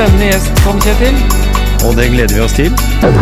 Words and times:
spennende 0.00 0.24
gjest, 0.24 0.52
Tom 0.64 0.80
Kjetil. 0.80 1.14
og 1.84 1.96
det 1.96 2.10
gleder 2.10 2.34
vi 2.34 2.40
oss 2.40 2.52
til. 2.52 2.72
Veldig. 3.02 3.20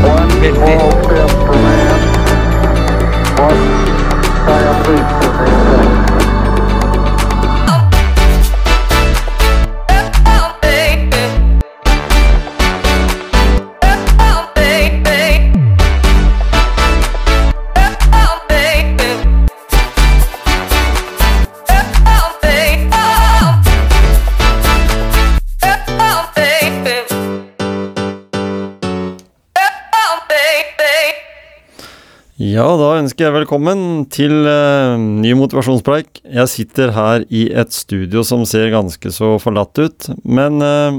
Ja, 32.59 32.67
da 32.75 32.97
ønsker 32.99 33.29
jeg 33.29 33.35
velkommen 33.37 33.81
til 34.11 34.33
uh, 34.43 34.97
ny 34.99 35.31
motivasjonspreik. 35.39 36.25
Jeg 36.27 36.51
sitter 36.51 36.91
her 36.91 37.23
i 37.31 37.45
et 37.55 37.75
studio 37.77 38.25
som 38.27 38.41
ser 38.49 38.73
ganske 38.73 39.11
så 39.15 39.37
forlatt 39.39 39.79
ut, 39.79 40.07
men 40.27 40.57
uh, 40.65 40.97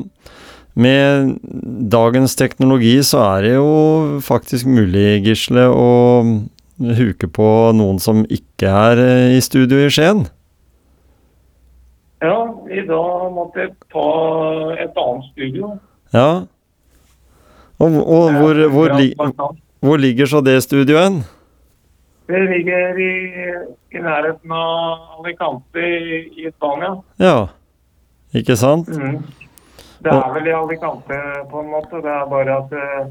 med 0.79 1.33
dagens 1.91 2.37
teknologi 2.39 2.93
så 3.03 3.23
er 3.25 3.43
det 3.43 3.51
jo 3.57 3.73
faktisk 4.23 4.69
mulig, 4.71 5.17
Gisle, 5.25 5.65
å 5.67 5.89
huke 7.01 7.27
på 7.27 7.49
noen 7.75 7.99
som 7.99 8.21
ikke 8.29 8.69
er 8.69 9.01
uh, 9.01 9.33
i 9.35 9.41
studio 9.43 9.81
i 9.83 9.89
Skien. 9.91 10.21
Ja, 12.23 12.37
i 12.71 12.85
dag 12.87 13.25
måtte 13.35 13.65
jeg 13.65 13.73
ta 13.91 14.05
et 14.77 15.01
annet 15.03 15.27
studio. 15.33 15.73
Ja. 16.15 16.29
Og, 17.83 17.99
og 17.99 18.39
hvor, 18.39 18.63
hvor, 18.77 18.95
hvor, 18.95 19.51
hvor 19.83 20.01
ligger 20.05 20.31
så 20.37 20.43
det 20.45 20.55
studioet 20.63 21.09
hen? 21.09 21.19
Det 22.29 22.39
ligger 22.39 22.99
i, 23.01 23.13
i 23.89 24.01
nærheten 24.05 24.51
av 24.53 25.15
Alicante 25.19 25.81
i, 25.81 26.19
i 26.43 26.51
Spania. 26.51 26.91
Ja, 27.17 27.47
ikke 28.37 28.57
sant? 28.59 28.91
Mm. 28.93 29.23
Det 29.99 30.13
er 30.13 30.27
vel 30.35 30.51
i 30.51 30.53
Alicante 30.53 31.17
på 31.49 31.63
en 31.63 31.71
måte. 31.73 32.03
Det 32.03 32.11
er 32.13 32.29
bare 32.29 32.59
at 32.59 32.75
uh, 32.77 33.09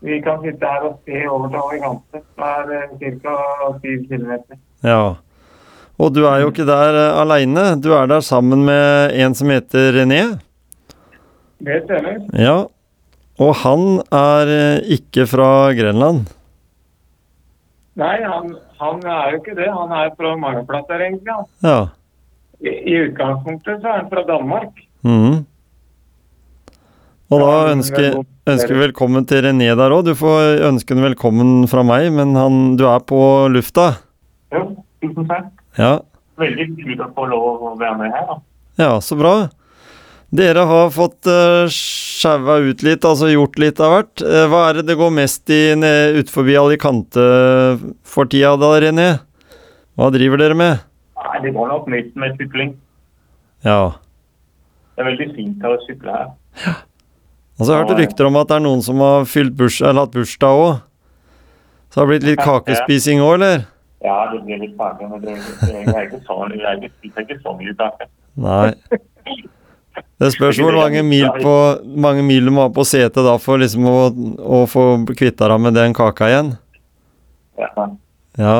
vi 0.00 0.22
kan 0.24 0.40
sitte 0.42 0.66
her 0.66 0.88
og 0.88 0.96
se 1.04 1.20
over 1.28 1.52
til 1.52 1.60
Alicante. 1.66 2.24
Det 2.40 3.04
er 3.04 3.20
ca. 3.20 3.36
7 3.84 4.08
km. 4.08 4.32
Ja. 4.88 5.02
Og 6.00 6.16
du 6.16 6.24
er 6.24 6.40
jo 6.42 6.50
ikke 6.54 6.66
der 6.66 6.98
uh, 7.02 7.20
aleine. 7.20 7.68
Du 7.84 7.92
er 7.92 8.08
der 8.08 8.24
sammen 8.24 8.64
med 8.64 9.12
en 9.12 9.36
som 9.36 9.52
heter 9.52 9.92
René. 10.00 10.22
Det 11.60 11.82
stemmer. 11.84 12.22
Ja. 12.32 12.62
Og 13.40 13.58
han 13.62 14.00
er 14.12 14.50
eh, 14.52 14.94
ikke 14.96 15.26
fra 15.30 15.72
Grenland. 15.76 16.26
Nei, 18.00 18.14
han, 18.24 18.54
han 18.80 19.02
er 19.04 19.34
jo 19.34 19.40
ikke 19.42 19.56
det. 19.58 19.68
Han 19.68 19.90
er 19.92 20.12
fra 20.16 20.32
mange 20.40 20.62
plasser, 20.68 21.02
egentlig. 21.04 21.34
Ja. 21.64 21.78
I, 22.62 22.70
I 22.88 22.98
utgangspunktet 23.08 23.82
så 23.82 23.90
er 23.90 23.98
han 24.00 24.12
fra 24.12 24.22
Danmark. 24.28 24.84
Mm. 25.04 25.42
Og 27.32 27.40
da 27.40 27.52
ønsker, 27.72 28.16
ønsker 28.48 28.76
velkommen 28.76 29.26
til 29.28 29.44
René 29.46 29.70
der 29.76 29.92
òg. 29.94 30.06
Du 30.08 30.14
får 30.16 30.64
ønske 30.68 30.96
den 30.96 31.04
velkommen 31.04 31.66
fra 31.70 31.84
meg, 31.86 32.10
men 32.12 32.34
han, 32.36 32.62
du 32.80 32.84
er 32.88 33.04
på 33.08 33.20
lufta. 33.52 33.90
Jo, 34.52 34.66
tusen 35.04 35.28
takk. 35.30 35.48
Ja. 35.80 35.94
Veldig 36.40 36.68
kult 36.76 37.04
å 37.06 37.08
få 37.16 37.28
lov 37.30 37.64
å 37.70 37.74
være 37.80 37.98
med 38.00 38.12
her. 38.12 38.28
da. 38.28 38.38
Ja, 38.80 38.92
så 39.04 39.16
bra. 39.20 39.34
Dere 40.32 40.62
har 40.64 40.88
fått 40.94 41.28
uh, 41.28 41.66
sjaua 41.68 42.54
ut 42.64 42.80
litt, 42.86 43.04
altså 43.04 43.28
gjort 43.28 43.58
litt 43.60 43.80
av 43.84 43.90
hvert. 43.92 44.22
Uh, 44.24 44.46
hva 44.48 44.62
er 44.70 44.78
det 44.78 44.86
det 44.88 44.96
går 44.96 45.12
mest 45.12 45.52
i 45.52 45.58
utenfor 45.76 46.48
Alicante 46.62 47.26
for 48.08 48.30
tida 48.32 48.54
da, 48.56 48.70
René? 48.80 49.10
Hva 50.00 50.08
driver 50.14 50.40
dere 50.40 50.56
med? 50.56 50.80
Nei, 51.20 51.42
Det 51.44 51.52
går 51.52 51.68
nok 51.68 51.90
mest 51.92 52.16
med 52.16 52.40
sykling. 52.40 52.72
Ja. 53.66 53.92
Det 54.96 55.04
er 55.04 55.10
veldig 55.10 55.28
fint 55.36 55.68
å 55.68 55.74
sykle 55.84 56.16
her. 56.16 56.32
Og 57.60 57.66
så 57.66 57.68
har 57.74 57.82
jeg 57.82 57.90
hørt 57.92 58.00
rykter 58.00 58.30
om 58.32 58.40
at 58.40 58.48
det 58.48 58.56
er 58.56 58.64
noen 58.64 58.80
som 58.82 59.04
har 59.04 59.28
fylt 59.28 59.52
burs, 59.58 59.82
eller 59.84 60.06
hatt 60.06 60.16
bursdag 60.16 60.64
òg. 60.64 60.74
Så 61.92 62.00
det 62.00 62.00
har 62.00 62.08
blitt 62.14 62.28
litt 62.30 62.40
kakespising 62.40 63.20
òg, 63.20 63.34
eller? 63.36 63.66
Ja, 64.02 64.16
det 64.32 64.40
blir 64.48 64.64
litt 64.64 64.78
farlig, 64.80 65.12
men 65.12 65.20
det, 65.22 65.36
det 65.60 65.82
er 65.92 66.06
ikke 66.08 66.24
sånn. 66.24 66.56
Jeg 66.56 66.64
er 66.64 66.80
ikke- 66.80 66.96
spiser 66.96 67.28
ikke 67.28 67.42
så 67.44 67.52
mye 67.60 67.74
kake. 67.76 68.08
Nei. 68.40 68.70
Det 70.22 70.28
spørs 70.36 70.60
hvor 70.62 70.76
mange 70.76 71.00
mil, 71.02 71.26
på, 71.42 71.52
mange 71.98 72.22
mil 72.22 72.46
du 72.46 72.52
må 72.54 72.68
ha 72.68 72.70
på 72.70 72.84
setet 72.86 73.24
da 73.26 73.34
for 73.42 73.58
liksom 73.58 73.88
å, 73.90 73.96
å 74.38 74.60
få 74.70 74.84
kvitta 75.10 75.48
deg 75.50 75.64
med 75.64 75.74
den 75.74 75.96
kaka 75.98 76.28
igjen. 76.30 76.52
Ja. 77.58 77.88
Ja. 78.38 78.54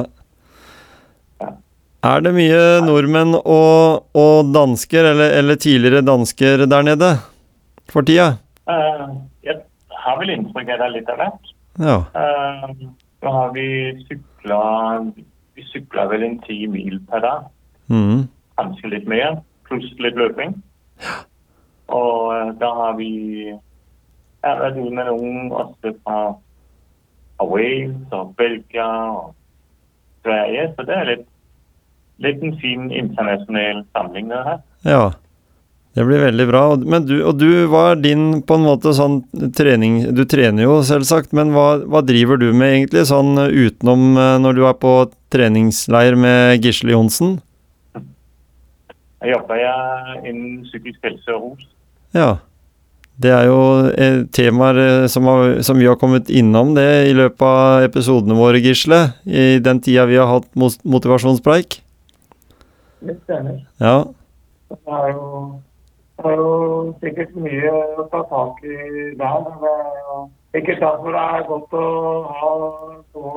Er 2.02 2.24
det 2.24 2.32
mye 2.34 2.62
nordmenn 2.82 3.36
og, 3.38 4.08
og 4.18 4.50
dansker, 4.50 5.06
eller, 5.12 5.36
eller 5.38 5.60
tidligere 5.62 6.02
dansker 6.02 6.64
der 6.66 6.88
nede 6.88 7.12
for 7.92 8.02
tida? 8.08 8.32
Eh, 8.66 9.06
jeg 9.46 9.60
har 10.02 10.18
vel 10.18 10.34
inntrykk 10.34 10.74
av 10.74 10.82
det 10.82 10.90
litt 10.96 11.12
av 11.14 11.22
hvert. 11.22 11.52
Ja. 11.78 11.96
Så 13.22 13.32
har 13.32 13.54
vi 13.54 13.66
sykla 14.08 14.58
Vi 15.54 15.64
sykla 15.70 16.08
vel 16.10 16.26
en 16.26 16.38
ti 16.42 16.58
mil 16.66 16.98
per 17.06 17.22
dag. 17.22 17.46
Mm. 17.92 18.26
Kanskje 18.58 18.96
litt 18.96 19.06
mer, 19.06 19.38
pluss 19.68 19.86
litt 20.02 20.18
løping. 20.18 20.56
Og 21.92 22.32
eh, 22.36 22.54
da 22.60 22.70
har 22.78 22.96
vi 22.98 23.10
har 24.42 24.62
vært 24.62 24.80
ute 24.80 24.94
med 24.96 25.10
noen 25.10 25.52
også 25.52 25.94
fra, 26.02 26.22
Wales 27.42 28.12
og 28.14 28.36
Belgia 28.38 28.86
og 28.86 29.32
Sverige, 30.22 30.68
så 30.76 30.84
det 30.86 30.94
er 30.94 31.08
litt, 31.08 31.24
litt 32.22 32.44
en 32.46 32.52
fin 32.60 32.84
internasjonal 32.86 33.82
samling 33.90 34.30
det 34.30 34.44
her. 34.46 34.62
ja. 34.86 35.04
Det 35.92 36.06
blir 36.08 36.22
veldig 36.22 36.46
bra. 36.48 36.60
Men 36.76 37.04
du, 37.04 37.18
og 37.20 37.36
du, 37.36 37.66
hva 37.68 37.82
er 37.90 37.98
din 38.00 38.40
på 38.48 38.56
en 38.56 38.64
måte 38.64 38.94
sånn 38.96 39.18
trening 39.52 39.98
Du 40.16 40.22
trener 40.24 40.64
jo 40.64 40.78
selvsagt, 40.88 41.34
men 41.36 41.52
hva, 41.52 41.82
hva 41.84 42.00
driver 42.06 42.40
du 42.40 42.46
med 42.56 42.78
egentlig, 42.78 43.04
sånn 43.10 43.36
utenom 43.36 44.16
eh, 44.16 44.38
når 44.40 44.56
du 44.56 44.62
er 44.70 44.78
på 44.80 44.94
treningsleir 45.34 46.16
med 46.16 46.64
Gisle 46.64 46.94
Johnsen? 46.94 47.36
Jeg 49.20 49.34
jobber 49.34 49.60
jeg 49.60 50.22
innen 50.32 50.62
psykisk 50.70 51.04
helse 51.04 51.36
og 51.36 51.44
rus. 51.50 51.68
Ja. 52.16 52.30
Det 53.22 53.30
er 53.30 53.46
jo 53.46 53.58
eh, 53.92 54.22
temaer 54.34 54.78
eh, 54.80 55.06
som, 55.12 55.26
har, 55.28 55.60
som 55.62 55.78
vi 55.78 55.86
har 55.86 55.98
kommet 56.00 56.30
innom 56.32 56.72
det 56.74 56.88
i 57.10 57.12
løpet 57.16 57.44
av 57.44 57.84
episodene 57.86 58.36
våre, 58.38 58.62
Gisle. 58.62 59.02
I 59.28 59.60
den 59.62 59.82
tida 59.84 60.06
vi 60.08 60.18
har 60.18 60.30
hatt 60.30 60.48
motivasjonspreik. 60.56 61.82
Det 63.02 63.18
stemmer. 63.24 63.60
Ja. 63.82 63.96
Det 64.72 64.96
er 64.98 65.12
jo, 65.12 65.28
det 66.18 66.30
er 66.32 66.40
jo 66.40 66.52
sikkert 67.02 67.34
mye 67.36 67.72
å 68.00 68.06
ta 68.12 68.22
tak 68.30 68.62
i 68.64 68.76
der. 69.20 69.48
Det 69.62 69.72
er 69.72 69.98
jo 70.00 70.18
ikke 70.62 70.78
sant 70.80 71.02
hvor 71.04 71.16
det 71.16 71.24
er 71.36 71.48
godt 71.50 71.76
å 71.76 71.88
ha 72.40 72.52
så 73.12 73.34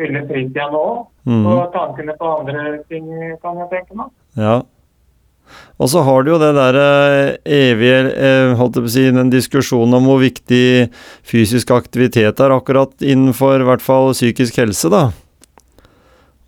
fylle 0.00 0.22
fritida 0.30 0.70
nå. 0.72 0.86
Mm. 1.28 1.44
Og 1.50 1.60
tankene 1.74 2.16
på 2.16 2.32
andre 2.40 2.64
ting, 2.90 3.10
kan 3.42 3.60
jeg 3.60 3.70
tenke 3.74 4.00
meg. 4.00 4.10
Ja. 4.38 4.56
Og 5.76 5.90
så 5.92 6.02
har 6.06 6.24
du 6.24 6.32
jo 6.32 6.38
det 6.40 6.52
der 6.56 6.78
eh, 6.80 7.36
evige, 7.52 7.98
eh, 8.16 8.54
holdt 8.56 8.78
jeg 8.78 8.86
på 8.86 8.90
å 8.90 8.94
si, 8.94 9.04
den 9.12 9.32
diskusjonen 9.32 9.98
om 9.98 10.08
hvor 10.08 10.22
viktig 10.22 10.88
fysisk 11.26 11.72
aktivitet 11.76 12.40
er 12.40 12.54
akkurat 12.54 12.94
innenfor 13.04 13.60
i 13.60 13.68
hvert 13.68 13.84
fall 13.84 14.14
psykisk 14.16 14.60
helse, 14.62 14.90
da. 14.92 15.10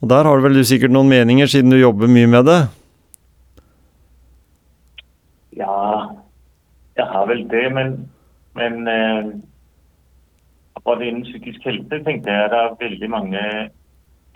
Og 0.01 0.11
der 0.13 0.29
har 0.29 0.39
du 0.39 0.47
vel 0.47 0.57
du 0.57 0.65
sikkert 0.65 0.95
noen 0.95 1.11
meninger, 1.11 1.51
siden 1.51 1.75
du 1.75 1.81
jobber 1.81 2.11
mye 2.11 2.31
med 2.31 2.47
det? 2.49 2.61
Ja, 5.59 6.15
jeg 6.97 7.07
har 7.11 7.27
vel 7.29 7.43
det, 7.51 7.65
men, 7.75 7.97
men 8.57 8.89
eh, 8.89 9.33
akkurat 10.79 11.03
innen 11.05 11.27
psykisk 11.27 11.67
helse 11.67 12.01
tenkte 12.07 12.33
jeg 12.33 12.53
det 12.53 12.63
er 12.63 12.79
veldig 12.81 13.11
mange 13.11 13.43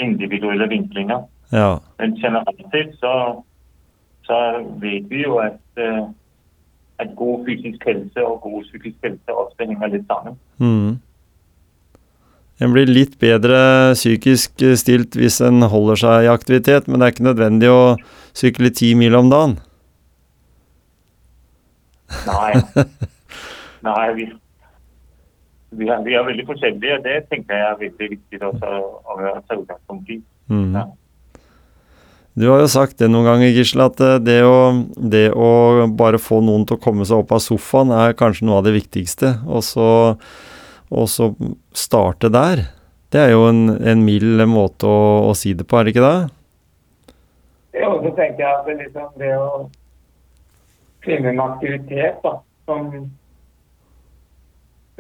individuelle 0.03 0.69
vinklinger. 0.69 1.25
Ja. 1.53 1.79
Men 2.01 2.17
generelt 2.19 2.67
sett 2.73 2.95
så, 3.01 3.15
så 4.27 4.39
vet 4.83 5.09
vi 5.11 5.23
jo 5.25 5.39
at, 5.43 5.61
eh, 5.77 6.05
at 7.03 7.15
god 7.19 7.47
fysisk 7.47 7.87
helse 7.89 8.27
og 8.27 8.41
god 8.45 8.69
psykisk 8.69 9.09
helse 9.09 9.39
ofte 9.45 9.67
henger 9.67 9.97
litt 9.97 10.07
sammen. 10.11 10.39
Mm. 10.63 11.01
En 12.63 12.75
blir 12.75 12.87
litt 12.87 13.17
bedre 13.19 13.59
psykisk 13.97 14.63
stilt 14.79 15.17
hvis 15.19 15.41
en 15.43 15.65
holder 15.73 15.99
seg 15.99 16.27
i 16.27 16.31
aktivitet, 16.31 16.87
men 16.87 17.01
det 17.01 17.07
er 17.07 17.15
ikke 17.17 17.27
nødvendig 17.27 17.71
å 17.73 17.83
sykle 18.39 18.71
ti 18.71 18.93
mil 18.99 19.17
om 19.19 19.33
dagen. 19.33 19.57
Nei. 22.29 22.53
Nei, 23.89 24.07
vi, 24.15 24.29
vi, 25.75 25.89
er, 25.89 26.03
vi 26.07 26.15
er 26.15 26.27
veldig 26.29 26.45
forskjellige. 26.47 27.01
Det 27.03 27.17
tenker 27.33 27.59
jeg 27.59 27.69
er 27.71 27.81
veldig 27.81 28.11
viktig 28.15 28.43
også 28.47 28.75
å 28.79 29.17
ta 29.49 29.59
utgangspunkt 29.59 30.13
i. 30.15 30.21
Mm. 30.53 30.77
Ja. 30.77 30.87
Du 32.35 32.47
har 32.49 32.63
jo 32.63 32.69
sagt 32.71 32.97
det 33.03 33.11
noen 33.13 33.27
ganger, 33.29 33.51
Gisle, 33.53 33.91
at 33.91 34.01
eh, 34.01 34.19
det 34.25 34.39
å, 34.49 34.57
det 34.97 35.27
å 35.37 35.85
bare 35.93 36.21
få 36.23 36.41
noen 36.45 36.65
til 36.69 36.79
å 36.79 36.83
komme 36.83 37.05
seg 37.05 37.21
opp 37.21 37.35
av 37.37 37.43
sofaen 37.45 37.93
er 37.93 38.17
kanskje 38.17 38.49
noe 38.49 38.63
av 38.63 38.69
det 38.69 38.73
viktigste. 38.79 39.35
Og 39.45 39.61
så, 39.67 39.89
og 40.89 41.11
så 41.13 41.33
starte 41.77 42.33
der. 42.33 42.65
Det 43.13 43.21
er 43.21 43.35
jo 43.35 43.45
en, 43.51 43.67
en 43.77 44.05
mild 44.07 44.41
måte 44.49 44.89
å, 44.89 45.29
å 45.29 45.37
si 45.37 45.53
det 45.53 45.69
på, 45.69 45.77
er 45.77 45.85
det 45.85 45.93
ikke 45.93 46.07
det? 46.09 46.17
Jo, 47.83 47.93
så 48.01 48.15
tenker 48.17 48.47
jeg 48.47 48.53
at 48.53 48.65
det, 48.69 48.79
liksom, 48.81 49.13
det 49.21 49.33
å 49.37 49.51
finne 51.05 51.35
en 51.35 51.45
aktivitet 51.51 52.25
da, 52.25 52.39
som 52.69 52.89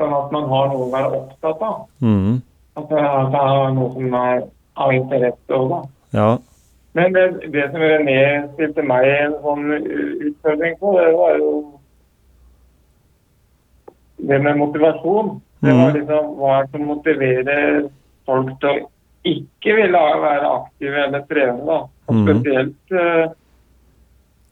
Sånn 0.00 0.12
at 0.17 0.31
man 0.32 0.46
har 0.49 0.70
noe 0.73 0.87
å 0.87 0.93
være 0.93 1.08
opptatt 1.19 1.61
av. 1.67 1.81
Mm. 2.00 2.38
At 2.81 2.87
det, 2.88 3.00
at 3.05 3.26
det 3.34 3.43
er 3.44 3.75
noe 3.76 3.90
som 3.93 4.14
er 4.17 4.38
av 4.81 4.94
interesse 4.96 5.58
òg, 5.58 5.67
da. 5.69 5.81
Ja. 6.17 6.29
Men 6.94 7.12
det, 7.12 7.52
det 7.52 7.70
som 7.70 7.80
René 7.80 8.18
stilte 8.54 8.82
meg 8.84 9.06
en 9.08 9.36
sånn 9.40 9.70
utfordring 10.28 10.74
på, 10.80 10.92
det 10.98 11.12
var 11.16 11.38
jo 11.40 11.52
det 14.28 14.38
med 14.44 14.58
motivasjon. 14.60 15.40
Det 15.62 15.72
var 15.72 15.90
Mhm. 15.90 15.94
liksom 15.96 16.26
hva 16.36 16.70
som 16.70 16.84
motiverer 16.86 17.88
folk 18.26 18.60
til 18.60 18.68
å 18.68 18.88
ikke 19.24 19.74
ville 19.76 19.98
være 20.22 20.46
aktive 20.50 21.04
eller 21.06 21.20
trene. 21.30 21.66
da. 21.66 21.78
Og 22.08 22.14
Mhm. 22.14 22.26
spesielt, 22.26 22.92
eh, 22.92 23.30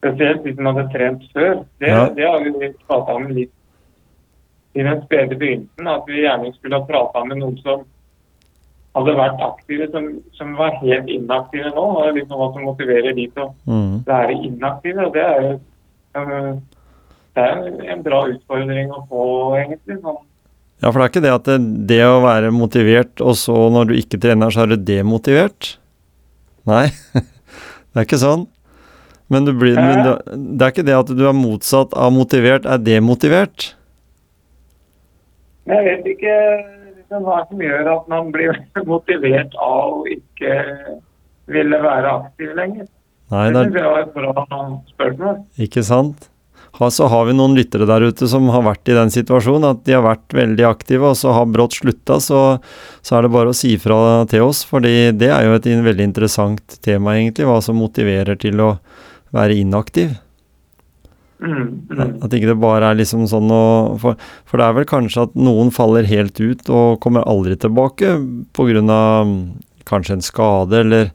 spesielt 0.01 0.41
hvis 0.43 0.57
man 0.57 0.75
hadde 0.75 0.91
trent 0.91 1.23
før. 1.33 1.65
Det, 1.79 1.87
Ja. 1.89 2.09
det 2.09 2.25
har 2.25 2.39
vi 2.39 2.73
prata 2.87 3.13
om 3.13 3.27
litt 3.27 3.51
i 4.75 4.83
den 4.83 5.01
spede 5.03 5.35
begynnelsen. 5.35 5.87
At 5.87 6.03
vi 6.07 6.21
gjerne 6.23 6.53
skulle 6.55 6.79
ha 6.79 6.85
prata 6.85 7.23
med 7.25 7.37
noen 7.37 7.57
som 7.61 7.85
hadde 8.95 9.13
vært 9.15 9.39
aktive, 9.45 9.87
som, 9.93 10.07
som 10.35 10.55
var 10.59 10.75
helt 10.81 11.07
inaktive 11.11 11.71
nå. 11.75 11.85
Og 12.01 12.15
liksom 12.17 12.37
hva 12.41 12.49
som 12.53 12.65
motiverer 12.67 13.15
de 13.15 13.27
til 13.31 13.43
å 13.45 13.53
Mhm. 13.67 14.03
være 14.05 14.35
inaktive. 14.49 15.05
Og 15.07 15.13
det 15.13 15.23
er 15.23 15.41
jo 15.45 15.53
eh, 16.15 16.53
det 17.35 17.43
er 17.47 17.91
en 17.93 18.01
bra 18.03 18.25
utfordring 18.27 18.89
å 18.91 19.05
få, 19.07 19.21
egentlig. 19.61 20.01
Sånn. 20.03 20.17
Ja, 20.81 20.89
for 20.91 20.99
det 20.99 21.05
er 21.05 21.11
ikke 21.13 21.21
det 21.23 21.33
at 21.35 21.43
det, 21.47 21.87
det 21.87 22.01
å 22.03 22.21
være 22.25 22.49
motivert, 22.51 23.21
og 23.21 23.35
så 23.39 23.53
når 23.71 23.87
du 23.87 23.93
ikke 23.95 24.19
trener, 24.19 24.49
så 24.51 24.63
er 24.65 24.73
du 24.73 24.81
demotivert? 24.83 25.77
Nei, 26.67 26.87
det 27.13 27.95
er 27.95 28.03
ikke 28.07 28.19
sånn. 28.19 28.47
Men, 29.31 29.45
du 29.47 29.53
blir, 29.55 29.77
men 29.79 30.01
du, 30.03 30.09
det 30.57 30.65
er 30.65 30.73
ikke 30.73 30.83
det 30.89 30.97
at 30.97 31.07
du 31.15 31.23
er 31.29 31.31
motsatt 31.37 31.93
av 31.95 32.11
motivert, 32.11 32.65
er 32.67 32.81
demotivert? 32.83 33.69
Jeg 35.69 35.85
vet 35.87 36.07
ikke 36.11 36.35
liksom, 37.11 37.27
hva 37.27 37.45
som 37.49 37.61
gjør 37.61 37.91
at 37.91 38.09
man 38.09 38.31
blir 38.31 38.57
motivert 38.87 39.53
av 39.59 40.01
å 40.01 40.07
ikke 40.07 40.57
ville 41.51 41.79
være 41.83 42.11
aktiv 42.21 42.55
lenger. 42.55 42.87
Nei, 43.31 43.47
Det 43.51 43.63
er 43.79 43.87
var 43.87 44.01
et 44.01 44.13
bra 44.13 44.45
spørsmål. 44.91 45.41
ikke 45.59 45.83
sant. 45.83 46.29
Ha, 46.79 46.87
så 46.87 47.07
har 47.11 47.25
vi 47.27 47.33
noen 47.35 47.55
lyttere 47.55 47.85
der 47.85 48.01
ute 48.07 48.27
som 48.31 48.47
har 48.49 48.63
vært 48.63 48.87
i 48.87 48.95
den 48.95 49.09
situasjonen, 49.11 49.73
at 49.75 49.83
de 49.83 49.91
har 49.91 50.03
vært 50.05 50.31
veldig 50.31 50.63
aktive, 50.69 51.09
og 51.11 51.17
så 51.19 51.33
har 51.35 51.49
brått 51.51 51.75
slutta, 51.75 52.19
så, 52.23 52.59
så 53.03 53.17
er 53.17 53.25
det 53.25 53.31
bare 53.33 53.51
å 53.51 53.55
si 53.55 53.73
fra 53.79 54.23
til 54.31 54.45
oss, 54.47 54.63
fordi 54.67 55.11
det 55.11 55.33
er 55.35 55.49
jo 55.49 55.57
et 55.57 55.67
veldig 55.67 56.07
interessant 56.07 56.77
tema, 56.79 57.17
egentlig, 57.17 57.47
hva 57.49 57.59
som 57.63 57.75
motiverer 57.75 58.39
til 58.39 58.63
å 58.63 58.69
være 59.35 59.59
inaktiv. 59.59 60.15
Mm, 61.41 61.89
mm. 61.89 62.09
At 62.21 62.33
ikke 62.37 62.51
det 62.51 62.59
bare 62.61 62.91
er 62.91 62.99
liksom 62.99 63.25
sånn 63.29 63.49
å 63.49 63.97
for, 64.01 64.19
for 64.45 64.61
det 64.61 64.65
er 64.67 64.75
vel 64.77 64.87
kanskje 64.89 65.25
at 65.25 65.31
noen 65.33 65.71
faller 65.73 66.05
helt 66.05 66.37
ut 66.37 66.69
og 66.69 66.99
kommer 67.01 67.25
aldri 67.25 67.57
tilbake 67.57 68.13
pga. 68.53 69.01
kanskje 69.89 70.13
en 70.13 70.21
skade 70.21 70.79
eller, 70.83 71.09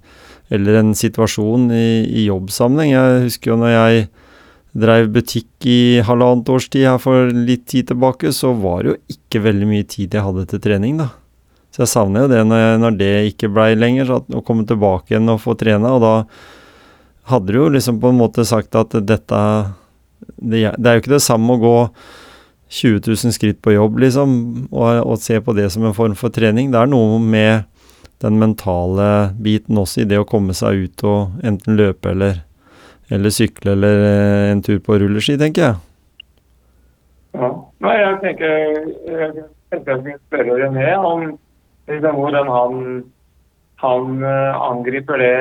eller 0.51 0.81
en 0.81 0.95
situasjon 0.99 1.71
i, 1.71 2.03
i 2.11 2.27
jobbsammenheng. 2.27 2.91
Jeg 2.97 3.23
husker 3.29 3.53
jo 3.53 3.61
når 3.61 3.75
jeg 3.77 4.09
drev 4.77 5.13
butikk 5.15 5.69
i 5.71 6.03
halvannet 6.05 6.51
års 6.53 6.67
tid 6.69 6.89
her 6.91 6.99
for 7.01 7.31
litt 7.31 7.65
tid 7.71 7.89
tilbake, 7.93 8.33
så 8.35 8.53
var 8.53 8.83
det 8.83 8.91
jo 8.91 9.17
ikke 9.17 9.45
veldig 9.47 9.71
mye 9.71 9.87
tid 9.89 10.19
jeg 10.19 10.27
hadde 10.27 10.45
til 10.51 10.63
trening, 10.67 10.99
da. 11.01 11.09
Så 11.73 11.85
jeg 11.85 11.93
savner 11.93 12.25
jo 12.25 12.33
det 12.33 12.43
når, 12.49 12.61
jeg, 12.61 12.77
når 12.83 12.99
det 12.99 13.15
ikke 13.31 13.53
blei 13.53 13.71
lenger, 13.77 14.09
så 14.09 14.21
at, 14.21 14.31
å 14.33 14.45
komme 14.45 14.67
tilbake 14.69 15.13
igjen 15.13 15.33
og 15.33 15.43
få 15.43 15.55
trene. 15.61 15.91
Og 15.93 16.03
da 16.05 16.13
hadde 17.33 17.53
du 17.53 17.59
jo 17.59 17.73
liksom 17.73 17.99
på 18.01 18.13
en 18.13 18.21
måte 18.21 18.47
sagt 18.49 18.77
at 18.81 18.97
dette 19.05 19.41
det, 20.37 20.63
det 20.77 20.91
er 20.91 20.97
jo 20.97 21.05
ikke 21.05 21.17
det 21.17 21.25
samme 21.25 21.57
å 21.57 21.63
gå 21.63 21.77
20 22.77 23.01
000 23.07 23.35
skritt 23.37 23.63
på 23.63 23.77
jobb, 23.77 24.01
liksom, 24.03 24.31
og, 24.73 25.01
og 25.07 25.19
se 25.23 25.39
på 25.41 25.55
det 25.57 25.69
som 25.73 25.87
en 25.87 25.97
form 25.97 26.17
for 26.19 26.35
trening. 26.35 26.73
Det 26.73 26.81
er 26.81 26.91
noe 26.91 27.21
med 27.23 27.67
den 28.25 28.39
mentale 28.41 29.33
biten 29.43 29.79
også 29.79 30.03
i 30.03 30.09
det 30.09 30.19
å 30.19 30.29
komme 30.29 30.57
seg 30.57 30.87
ut 30.87 31.05
og 31.07 31.45
enten 31.47 31.77
løpe 31.79 32.15
eller, 32.15 32.41
eller 33.13 33.35
sykle 33.35 33.77
eller 33.77 34.07
eh, 34.09 34.47
en 34.53 34.63
tur 34.65 34.81
på 34.83 34.99
rulleski, 35.03 35.37
tenker 35.41 35.69
jeg. 35.69 35.83
Ja. 37.37 37.51
Nei, 37.85 37.99
jeg 38.01 38.19
tenker 38.23 38.55
jeg 38.57 39.47
jeg 39.71 39.83
skulle 39.83 40.15
spørre 40.29 40.57
René 40.61 40.95
om 40.97 41.25
liksom, 41.91 42.15
hvordan 42.15 42.49
han, 42.49 42.77
han 43.83 44.23
eh, 44.25 44.63
angriper 44.71 45.21
det 45.21 45.35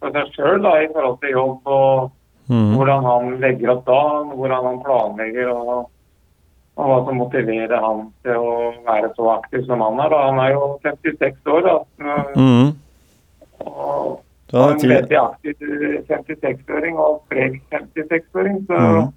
for 0.00 0.16
seg 0.16 0.32
sjøl 0.34 0.64
i 0.64 0.88
forhold 0.94 1.20
til 1.22 1.36
jobb, 1.36 1.70
og 1.70 2.10
Mhm. 2.50 2.74
hvordan 2.74 3.04
han 3.04 3.40
legger 3.40 3.70
opp 3.76 3.84
dagen, 3.86 4.30
hvordan 4.36 4.64
han 4.66 4.78
planlegger, 4.82 5.50
og, 5.54 5.90
og 6.76 6.88
hva 6.88 6.96
som 7.06 7.20
motiverer 7.20 7.84
han 7.84 8.08
til 8.24 8.40
å 8.40 8.54
være 8.86 9.12
så 9.14 9.28
aktiv 9.36 9.66
som 9.68 9.84
han 9.84 10.00
er. 10.02 10.10
Da. 10.10 10.22
Han 10.26 10.40
er 10.42 10.56
jo 10.56 10.64
56 10.82 11.46
år, 11.46 11.62
da, 11.68 11.76
Mm. 12.34 12.72
og 13.60 14.22
er 14.52 14.58
og 14.58 14.70
en 14.70 14.90
veldig 14.90 15.18
aktiv 15.20 15.54
56-åring 16.08 16.96
og 16.98 17.20
sprek 17.26 17.60
56-åring. 17.70 18.66
Så 18.66 18.78
mm. 18.78 19.12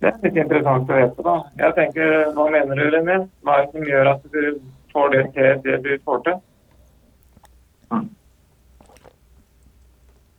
det 0.00 0.12
er 0.12 0.20
litt 0.22 0.38
interessant 0.44 0.90
å 0.90 1.00
vite, 1.00 1.24
da. 1.26 1.34
Jeg 1.58 1.74
tenker, 1.74 2.14
Hva 2.36 2.46
mener 2.50 2.78
du, 2.78 2.84
René? 2.94 3.18
Hva 3.42 3.58
er 3.58 3.66
det 3.66 3.72
som 3.74 3.90
gjør 3.90 4.12
at 4.12 4.22
du 4.30 4.60
får 4.92 5.10
det 5.16 5.24
til 5.34 5.60
det 5.66 5.82
du 5.82 5.92
får 6.04 6.22
til? 6.28 6.38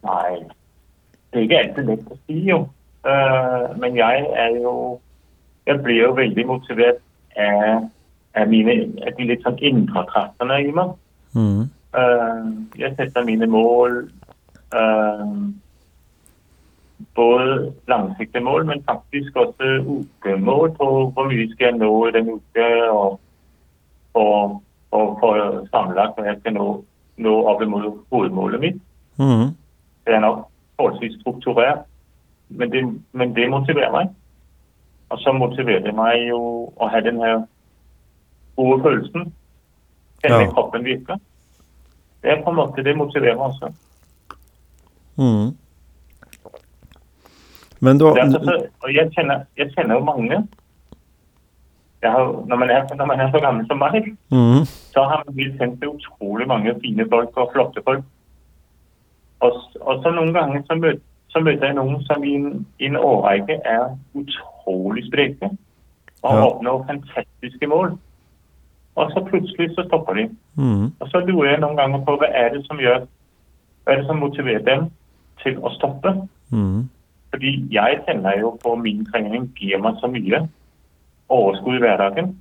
Nej, 0.01 0.48
det 1.31 1.39
er 1.39 1.45
ikke 1.47 1.59
alltid 1.63 1.89
lett 1.89 2.11
å 2.11 2.17
si 2.25 2.39
jo. 2.50 2.59
Øh, 3.07 3.79
men 3.81 3.95
jeg 3.97 4.27
er 4.43 4.57
jo, 4.61 4.73
jeg 5.65 5.81
blir 5.83 6.01
jo 6.03 6.11
veldig 6.17 6.45
motivert 6.47 7.01
av, 7.38 8.47
mine, 8.51 8.75
av 9.07 9.15
de 9.17 9.27
litt 9.29 9.45
sånn 9.45 9.57
indre 9.59 10.05
kreftene 10.11 10.59
i 10.67 10.75
meg. 10.75 10.93
Mhm. 11.38 11.69
Øh, 12.01 12.51
jeg 12.79 12.95
sætter 12.95 13.25
mine 13.27 13.47
mål, 13.51 13.97
øh, 14.75 15.33
både 17.15 17.73
langsiktige 17.88 18.43
mål, 18.43 18.65
men 18.65 18.83
faktisk 18.88 19.35
også 19.35 19.73
ukemål 19.83 20.71
på, 20.77 20.88
hvor 21.11 21.27
mye 21.27 21.50
skal 21.51 21.71
jeg 21.71 21.79
nå 21.81 21.91
i 22.07 22.15
den 22.15 22.29
uke, 22.38 22.69
og 22.91 23.19
og, 24.13 24.63
og 24.91 25.17
for 25.19 25.67
sammenlagt, 25.71 26.17
hva 26.17 26.27
jeg 26.27 26.39
skal 26.41 26.55
nå, 26.55 26.67
nå 27.23 27.35
opp 27.47 27.61
imod 27.63 27.88
hovedmålet 28.11 28.63
mitt. 28.63 28.79
Mm. 29.19 29.51
Det 30.05 30.15
er 30.15 30.23
nok 30.23 30.47
forholdsvis 30.81 31.19
strukturert, 31.21 31.85
men 32.50 32.71
det, 32.73 32.81
men 33.13 33.35
det 33.35 33.50
motiverer 33.50 33.93
meg. 33.93 34.11
Og 35.11 35.19
så 35.19 35.33
motiverer 35.35 35.83
det 35.85 35.93
meg 35.95 36.27
jo 36.29 36.41
å 36.79 36.88
ha 36.89 37.00
den 37.03 37.19
her 37.21 37.43
gode 38.59 38.81
følelsen. 38.83 39.31
Kjenne 40.23 40.43
Ja. 40.45 40.51
kroppen 40.51 40.85
virke. 40.85 41.19
Det 42.21 42.31
er 42.31 42.43
på 42.43 42.50
en 42.50 42.55
måte 42.55 42.83
det 42.83 42.97
motiverer 42.97 43.35
også. 43.38 43.71
Mm. 45.17 45.57
Men 47.79 47.97
du 47.97 48.05
har 48.05 48.13
og 48.83 48.89
jeg 48.93 49.09
kjenner, 49.15 49.45
jeg 49.57 49.71
kjenner 49.73 49.95
jo 49.95 50.03
mange. 50.05 50.47
Har, 52.03 52.45
når, 52.47 52.55
man 52.55 52.69
er, 52.69 52.95
når 52.95 53.05
man 53.05 53.19
er 53.19 53.31
så 53.31 53.39
gammel 53.39 53.67
som 53.67 53.77
meg, 53.77 54.17
mm. 54.31 54.65
så 54.93 55.03
har 55.05 55.23
man 55.25 55.35
med 55.35 55.83
utrolig 55.85 56.47
mange 56.47 56.73
fine 56.81 57.05
folk 57.09 57.38
og 57.38 57.51
flotte 57.53 57.81
folk. 57.85 58.05
Og, 59.41 59.57
og 59.81 60.03
så 60.03 60.12
noen 60.13 60.33
ganger 60.33 60.62
så, 60.67 60.75
møt, 60.77 61.01
så 61.33 61.41
møter 61.41 61.65
jeg 61.65 61.77
noen 61.77 62.01
som 62.05 62.24
i 62.24 62.36
en, 62.38 62.65
i 62.79 62.89
en 62.91 63.00
årrekke 63.00 63.57
er 63.65 63.98
utrolig 64.17 65.05
spreke 65.07 65.50
og 66.21 66.36
Ja. 66.38 66.45
oppnår 66.45 66.86
fantastiske 66.88 67.67
mål. 67.67 67.98
Og 68.95 69.12
så 69.12 69.24
plutselig 69.29 69.75
så 69.75 69.83
stopper 69.88 70.13
de. 70.13 70.29
Mm. 70.55 70.86
Og 71.00 71.07
så 71.10 71.19
lurer 71.19 71.50
jeg 71.50 71.60
noen 71.60 71.77
ganger 71.77 72.05
på 72.05 72.17
hva 72.21 72.27
er 72.29 72.53
det 72.53 72.65
som 72.67 72.79
gjør 72.79 73.05
hva 73.83 73.93
er 73.93 73.98
det 73.98 74.05
som 74.05 74.19
motiverer 74.21 74.65
dem 74.65 74.89
til 75.43 75.57
å 75.57 75.71
stoppe. 75.74 76.13
Mm. 76.51 76.89
Fordi 77.33 77.51
jeg 77.71 78.01
kjenner 78.05 78.39
jo 78.39 78.57
på 78.63 78.75
min 78.75 79.05
trening 79.05 79.50
gir 79.57 79.79
meg 79.81 79.98
så 80.00 80.07
mye 80.12 80.43
overskudd 81.29 81.79
i 81.79 81.81
hverdagen. 81.81 82.36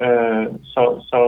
Uh, 0.00 0.46
så, 0.62 1.02
så 1.10 1.20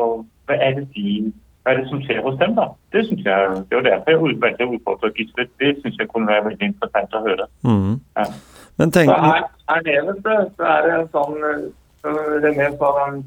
hva 0.47 0.57
er 0.57 0.79
det 0.79 0.87
de 0.95 1.33
hva 1.63 1.73
er 1.73 1.77
det 1.81 1.89
som 1.89 2.01
skjer 2.03 2.23
hos 2.25 2.39
dem, 2.41 2.55
da? 2.57 2.65
Det 2.93 3.05
synes 3.07 3.23
jeg, 3.25 3.51
det 3.71 3.77
er 3.79 3.85
derfor 3.87 4.11
jeg 4.11 4.41
valgte 4.43 4.67
å 4.67 4.73
utfordre 4.77 5.13
Gisle. 5.17 5.47
Det 5.63 5.77
synes 5.83 6.01
jeg 6.01 6.09
kunne 6.11 6.27
være 6.33 6.45
veldig 6.49 6.67
interessant 6.73 7.15
å 7.15 7.23
høre. 7.27 7.47
Mm. 7.63 8.01
Ja. 8.19 8.25
Men 8.81 8.91
tenk 8.91 9.13
Så 9.13 9.21
her, 9.23 9.47
er 9.77 9.87
det 9.87 9.97
vet 10.09 10.25
du, 10.25 10.35
så 10.57 10.69
er 10.75 10.89
det 10.89 10.99
sånn 11.15 11.39
René 12.43 12.69
sa, 12.79 12.91
den 12.99 13.23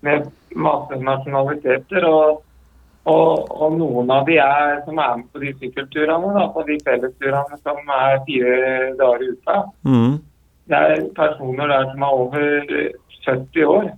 med 0.00 0.30
masse 0.56 0.96
nasjonaliteter. 1.00 2.04
og 2.08 2.42
Og, 3.04 3.50
og 3.52 3.74
noen 3.76 4.08
av 4.10 4.22
de 4.24 4.38
er, 4.40 4.78
som 4.86 4.96
er 4.96 5.16
med 5.18 5.26
på 5.28 5.40
de 5.42 5.50
sykkelturene, 5.60 6.30
da, 6.38 6.46
på 6.54 6.62
de 6.64 6.78
fellesturene 6.86 7.58
som 7.60 7.90
er 7.92 8.22
fire 8.24 8.94
dager 8.96 9.20
i 9.20 9.28
uka, 9.34 9.56
Mm. 9.84 10.14
det 10.72 10.78
er 10.78 11.02
personer 11.18 11.66
der 11.68 11.84
som 11.90 12.02
er 12.02 12.14
over 12.22 12.40
70 13.26 13.66
år. 13.66 13.90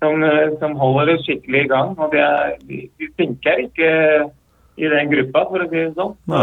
Som, 0.00 0.24
som 0.60 0.76
holder 0.80 1.14
oss 1.14 1.24
skikkelig 1.26 1.64
i 1.64 1.70
gang. 1.70 1.94
Og 1.98 2.12
det 2.12 2.20
er, 2.24 2.52
de 2.68 3.08
tenker 3.18 3.64
ikke 3.66 3.90
i 4.78 4.90
den 4.92 5.10
gruppa, 5.10 5.44
for 5.50 5.64
å 5.64 5.68
si 5.70 5.80
det 5.80 5.94
sånn. 5.96 6.14
Så, 6.28 6.36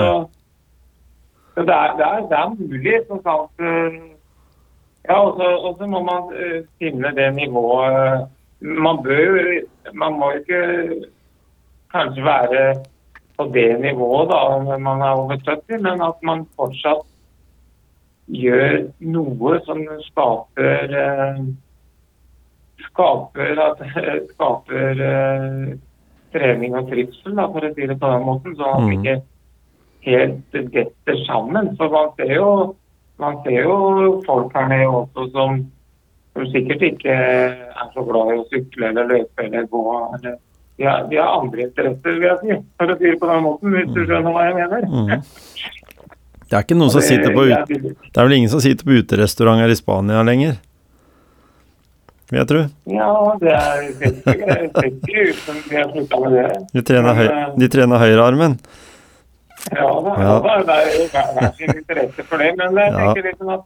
så 1.55 1.63
det, 1.69 1.75
er, 1.75 1.95
det, 1.99 2.05
er, 2.09 2.25
det 2.31 2.39
er 2.41 2.55
mulig, 2.59 2.97
som 3.07 3.21
sagt. 3.23 3.63
eh, 3.63 4.03
Ja, 5.05 5.19
og 5.21 5.75
så, 5.77 5.85
må 5.85 5.99
man 6.01 6.31
eh, 6.33 6.63
finne 6.81 7.11
det 7.13 7.27
nivået 7.35 8.25
Man 8.65 9.03
bør 9.05 9.35
Man 9.93 10.15
må 10.17 10.31
ikke 10.39 10.61
kanskje 11.93 12.23
være 12.25 12.63
på 13.37 13.45
det 13.53 13.79
nivået 13.83 14.29
da, 14.31 14.39
når 14.63 14.77
man 14.81 15.01
er 15.01 15.19
over 15.19 15.37
70, 15.45 15.81
men 15.83 16.01
at 16.01 16.23
man 16.23 16.45
fortsatt 16.55 17.03
gjør 18.31 18.87
noe 18.99 19.59
som 19.67 19.83
skaper 20.07 20.95
eh, 21.01 21.41
skaper, 22.89 23.59
at, 23.61 23.81
skaper 24.33 25.01
uh, 25.01 25.75
trening 26.35 26.75
og 26.75 26.89
trivsel, 26.91 27.35
da, 27.37 27.47
for 27.51 27.63
å 27.65 27.71
si 27.75 27.87
det 27.87 27.97
på 28.01 28.11
den 28.11 28.25
måten, 28.27 28.55
Så 28.57 28.67
at 28.71 28.81
Mm. 28.83 28.91
ikke 28.97 29.15
helt 30.05 30.57
detter 30.73 31.21
sammen. 31.25 31.75
For 31.77 31.89
man 31.89 32.11
ser 32.17 32.33
jo, 32.35 32.75
man 33.19 33.39
ser 33.43 33.61
jo 33.63 34.21
folk 34.25 34.53
her 34.53 34.67
nede 34.67 34.87
også 34.87 35.31
som, 35.31 35.63
som 36.35 36.49
sikkert 36.51 36.81
ikke 36.81 37.15
er 37.15 37.87
så 37.93 38.03
glad 38.05 38.33
i 38.33 38.39
å 38.41 38.47
sykle 38.51 38.91
eller 38.91 39.07
løpe 39.07 39.47
eller 39.47 39.65
gå. 39.71 39.85
Eller, 40.19 40.37
de, 40.77 40.83
har, 40.83 41.07
de 41.09 41.17
har 41.17 41.39
andre 41.39 41.69
interesser, 41.69 42.19
vil 42.19 42.27
jeg 42.27 42.37
si, 42.43 42.59
for 42.77 42.91
å 42.91 42.97
si 42.99 43.07
det 43.07 43.19
på 43.21 43.31
den 43.31 43.43
måten, 43.47 43.71
hvis 43.77 43.93
du 43.95 44.01
skjønner 44.03 44.35
hva 44.35 44.45
jeg 44.49 44.55
mener. 44.59 44.87
Mm. 44.91 45.25
Det 46.45 46.53
er 46.53 46.61
ikke 46.61 46.75
noen 46.77 46.91
som 46.93 47.01
sitter 47.01 47.31
på 47.33 47.43
Det 47.49 48.19
er 48.21 48.27
vel 48.27 48.35
ingen 48.35 48.51
som 48.51 48.61
sitter 48.61 48.85
på 48.85 48.99
uterestauranter 49.01 49.71
i 49.73 49.77
Spania 49.79 50.19
lenger? 50.21 50.59
Vil 52.31 52.39
jeg 52.41 52.47
tro. 52.49 52.61
Ja, 52.89 53.09
det 53.41 53.51
er 53.53 53.81
ikke 53.85 55.25
ut 55.29 55.39
de 55.69 55.75
har 55.77 55.91
slutta 55.93 56.19
med 56.23 56.31
det. 56.33 56.47
De 56.73 56.81
trener, 56.81 57.13
høy, 57.13 57.27
Men, 57.27 57.37
eh, 57.43 57.55
de 57.61 57.67
trener 57.75 57.97
høyrearmen. 58.01 58.55
Ja 59.71 59.89
da, 60.05 60.15
Ja. 60.15 60.25
ja. 60.25 60.39
da, 60.41 60.55
det 60.65 60.75
er 60.75 60.89
jo 60.95 61.05
hver 61.13 61.27
hver 61.37 61.51
sin 61.57 61.71
interesse 61.77 62.23
for 62.29 62.37
det. 62.41 62.49
Men 62.57 62.75
jeg 62.75 62.91
Ja. 62.93 63.13
litt 63.13 63.25
liksom 63.25 63.49
at 63.49 63.63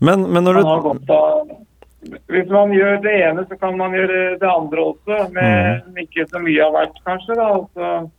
Men, 0.00 0.32
men 0.32 0.44
når 0.44 0.52
du 0.54 0.60
av 0.68 1.48
Hvis 2.28 2.48
man 2.52 2.70
gjør 2.76 2.98
det 3.02 3.12
ene, 3.24 3.46
så 3.48 3.56
kan 3.58 3.78
man 3.78 3.92
gjøre 3.96 4.38
det 4.40 4.48
andre 4.48 4.80
også. 4.92 5.32
Med 5.32 5.82
Mm. 5.88 5.94
ikke 6.04 6.26
så 6.28 6.38
mye 6.42 6.60
av 6.66 6.72
hvert, 6.74 6.96
kanskje. 7.06 7.34
da, 7.34 7.46
altså, 7.54 8.10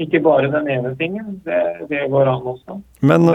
Ikke 0.00 0.22
bare 0.24 0.48
den 0.50 0.70
ene 0.72 0.94
tingen. 0.98 1.40
Det, 1.44 1.58
det 1.90 2.06
går 2.10 2.30
an 2.30 2.46
også. 2.54 2.78
men, 3.04 3.28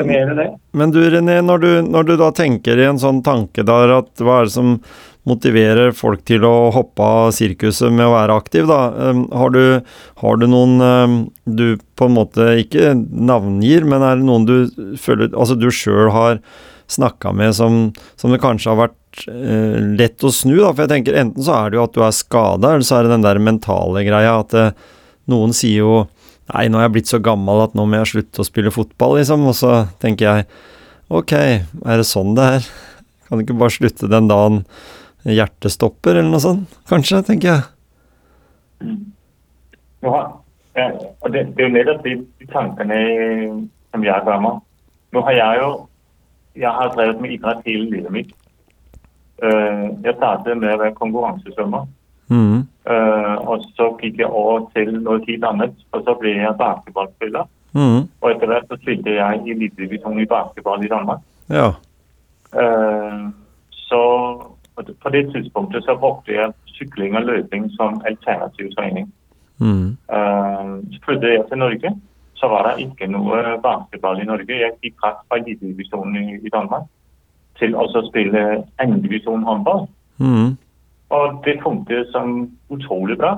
men 0.74 0.96
du 0.96 1.00
René, 1.06 1.38
når 1.46 1.62
du, 1.64 1.70
når 1.86 2.08
du 2.08 2.16
da 2.20 2.32
tenker 2.36 2.80
i 2.80 2.88
en 2.88 3.00
sånn 3.02 3.22
tanke 3.26 3.66
der 3.68 3.94
at 4.00 4.24
hva 4.24 4.42
er 4.42 4.50
det 4.50 4.56
som 4.56 4.80
motiverer 5.28 5.92
folk 5.96 6.24
til 6.28 6.46
å 6.48 6.70
hoppe 6.76 7.04
av 7.04 7.34
sirkuset 7.36 7.92
med 7.92 8.08
å 8.08 8.14
være 8.14 8.38
aktiv, 8.40 8.68
da? 8.70 8.80
Um, 8.96 9.26
har, 9.36 9.52
du, 9.52 9.94
har 10.24 10.40
du 10.40 10.48
noen 10.48 10.80
um, 10.82 11.18
du 11.44 11.76
på 12.00 12.08
en 12.08 12.16
måte 12.16 12.48
ikke 12.64 12.94
navngir, 12.96 13.88
men 13.88 14.06
er 14.06 14.20
det 14.20 14.28
noen 14.28 14.48
du 14.48 14.56
føler 15.02 15.34
Altså 15.34 15.58
du 15.60 15.68
sjøl 15.74 16.12
har 16.16 16.40
snakka 16.88 17.34
med 17.36 17.56
som, 17.58 17.90
som 18.16 18.32
det 18.32 18.40
kanskje 18.40 18.72
har 18.72 18.80
vært 18.86 19.26
eh, 19.28 19.80
lett 20.00 20.24
å 20.24 20.32
snu, 20.32 20.56
da? 20.62 20.72
For 20.72 20.86
jeg 20.86 20.94
tenker 20.94 21.18
enten 21.20 21.44
så 21.44 21.58
er 21.58 21.74
det 21.74 21.80
jo 21.80 21.84
at 21.84 21.98
du 21.98 22.04
er 22.06 22.16
skada, 22.16 22.70
eller 22.70 22.88
så 22.88 23.00
er 23.00 23.08
det 23.08 23.16
den 23.18 23.26
der 23.26 23.42
mentale 23.44 24.06
greia 24.08 24.38
at 24.40 24.56
eh, 24.56 24.86
noen 25.28 25.52
sier 25.56 25.84
jo 25.84 25.98
Nei, 26.54 26.68
nå 26.72 26.80
er 26.80 26.88
jeg 26.88 26.94
blitt 26.96 27.12
så 27.12 27.20
gammel 27.24 27.66
at 27.66 27.74
nå 27.76 27.84
må 27.88 28.00
jeg 28.00 28.12
slutte 28.14 28.44
å 28.44 28.48
spille 28.48 28.74
fotball, 28.74 29.18
liksom. 29.20 29.44
Og 29.50 29.56
så 29.58 29.72
tenker 30.04 30.28
jeg 30.30 30.48
ok, 31.12 31.34
er 31.36 32.00
det 32.00 32.08
sånn 32.08 32.36
det 32.38 32.48
er? 32.58 32.70
Kan 33.28 33.40
du 33.40 33.44
ikke 33.44 33.58
bare 33.60 33.76
slutte 33.76 34.12
den 34.12 34.30
dagen 34.32 34.62
hjertet 35.28 35.74
stopper, 35.74 36.16
eller 36.16 36.32
noe 36.32 36.44
sånt? 36.44 36.78
Kanskje, 36.88 37.20
tenker 37.28 37.52
jeg. 37.52 38.96
Har, 40.08 40.32
ja, 40.78 40.88
det, 41.28 41.50
det 41.58 41.66
er 41.66 41.68
jo 41.68 41.74
nettopp 41.76 42.08
de 42.08 42.50
tankene, 42.54 42.98
som 43.92 44.08
jeg 44.08 44.28
gør 44.28 44.42
meg. 44.46 44.64
Nå 45.16 45.24
har 45.28 45.36
jeg 45.36 45.62
jo 45.64 45.70
jeg 46.58 46.70
har 46.70 46.94
drevet 46.96 47.22
med 47.22 47.32
idrett 47.32 47.66
hele 47.66 47.90
livet 47.90 48.12
mitt. 48.12 48.32
Øh, 49.44 49.84
jeg 50.04 50.14
startet 50.18 50.58
med 50.58 50.74
å 50.74 50.80
være 50.82 50.96
konkurrencesvømmer, 50.98 51.86
Mm. 52.30 52.68
Uh, 52.90 53.36
og 53.48 53.64
så 53.76 53.90
gikk 54.02 54.20
jeg 54.20 54.28
over 54.28 54.68
til 54.76 54.94
noe 55.00 55.20
tid 55.26 55.44
annet, 55.48 55.76
og 55.92 56.04
så 56.04 56.16
ble 56.20 56.36
jeg 56.38 56.60
basketballspiller. 56.60 57.48
Mm. 57.78 58.08
Og 58.22 58.30
etter 58.32 58.52
hvert 58.52 58.70
så 58.72 58.78
spilte 58.82 59.16
jeg 59.16 59.42
i 59.44 59.54
elitedivisjon 59.56 60.20
i 60.20 60.30
basketball 60.30 60.84
i 60.84 60.92
Danmark. 60.92 61.24
Ja. 61.50 61.70
Uh, 62.56 63.30
så 63.72 64.02
på 64.76 65.10
det 65.10 65.24
tidspunktet 65.34 65.84
så 65.84 65.96
brukte 66.00 66.32
jeg 66.32 66.54
sykling 66.66 67.16
og 67.18 67.24
løping 67.24 67.72
som 67.76 68.02
alternativ 68.06 68.72
trening. 68.78 69.10
Mm. 69.60 69.98
Uh, 70.12 70.78
så 70.94 71.00
flyttet 71.06 71.34
jeg 71.34 71.46
til 71.50 71.58
Norge. 71.58 71.96
Så 72.38 72.48
var 72.48 72.68
det 72.68 72.86
ikke 72.86 73.08
noe 73.10 73.58
basketball 73.64 74.22
i 74.22 74.28
Norge. 74.30 74.54
Jeg 74.54 74.76
gikk 74.84 75.04
rett 75.04 75.24
fra 75.26 75.40
elitedivisjonen 75.40 76.18
i, 76.22 76.38
i 76.46 76.54
Danmark 76.54 76.86
til 77.58 77.74
å 77.74 77.88
spille 78.06 78.44
andredivisjon 78.78 79.46
håndball. 79.48 79.88
Mm. 80.22 80.58
Og 81.10 81.42
det 81.46 81.60
funket 81.64 82.10
som 82.12 82.52
utrolig 82.70 83.18
bra. 83.18 83.32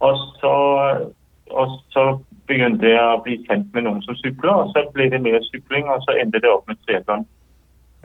Og, 0.00 0.16
så, 0.40 0.54
og 1.50 1.76
så 1.94 2.04
begynte 2.46 2.88
jeg 2.90 3.02
å 3.02 3.20
bli 3.24 3.38
kjent 3.46 3.72
med 3.74 3.86
noen 3.86 4.02
som 4.06 4.16
sykler, 4.20 4.52
og 4.52 4.72
så 4.74 4.84
ble 4.94 5.08
det 5.12 5.20
mer 5.24 5.38
sykling, 5.48 5.88
og 5.90 6.02
så 6.06 6.16
endte 6.20 6.42
det 6.42 6.50
opp 6.50 6.66
med 6.70 6.78
triatlon. 6.86 7.26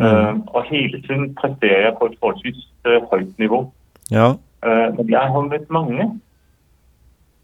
Uh, 0.02 0.40
og 0.56 0.64
hele 0.66 1.02
tiden 1.02 1.28
presterer 1.38 1.84
jeg 1.86 1.98
på 2.00 2.08
et 2.10 2.18
forholdsvis 2.20 2.62
uh, 2.88 3.04
høyt 3.12 3.40
nivå. 3.40 3.60
Ja. 4.12 4.32
Uh, 4.66 4.88
men 4.98 5.10
jeg 5.10 5.34
har 5.34 5.42
møtt 5.46 5.70
mange 5.70 6.08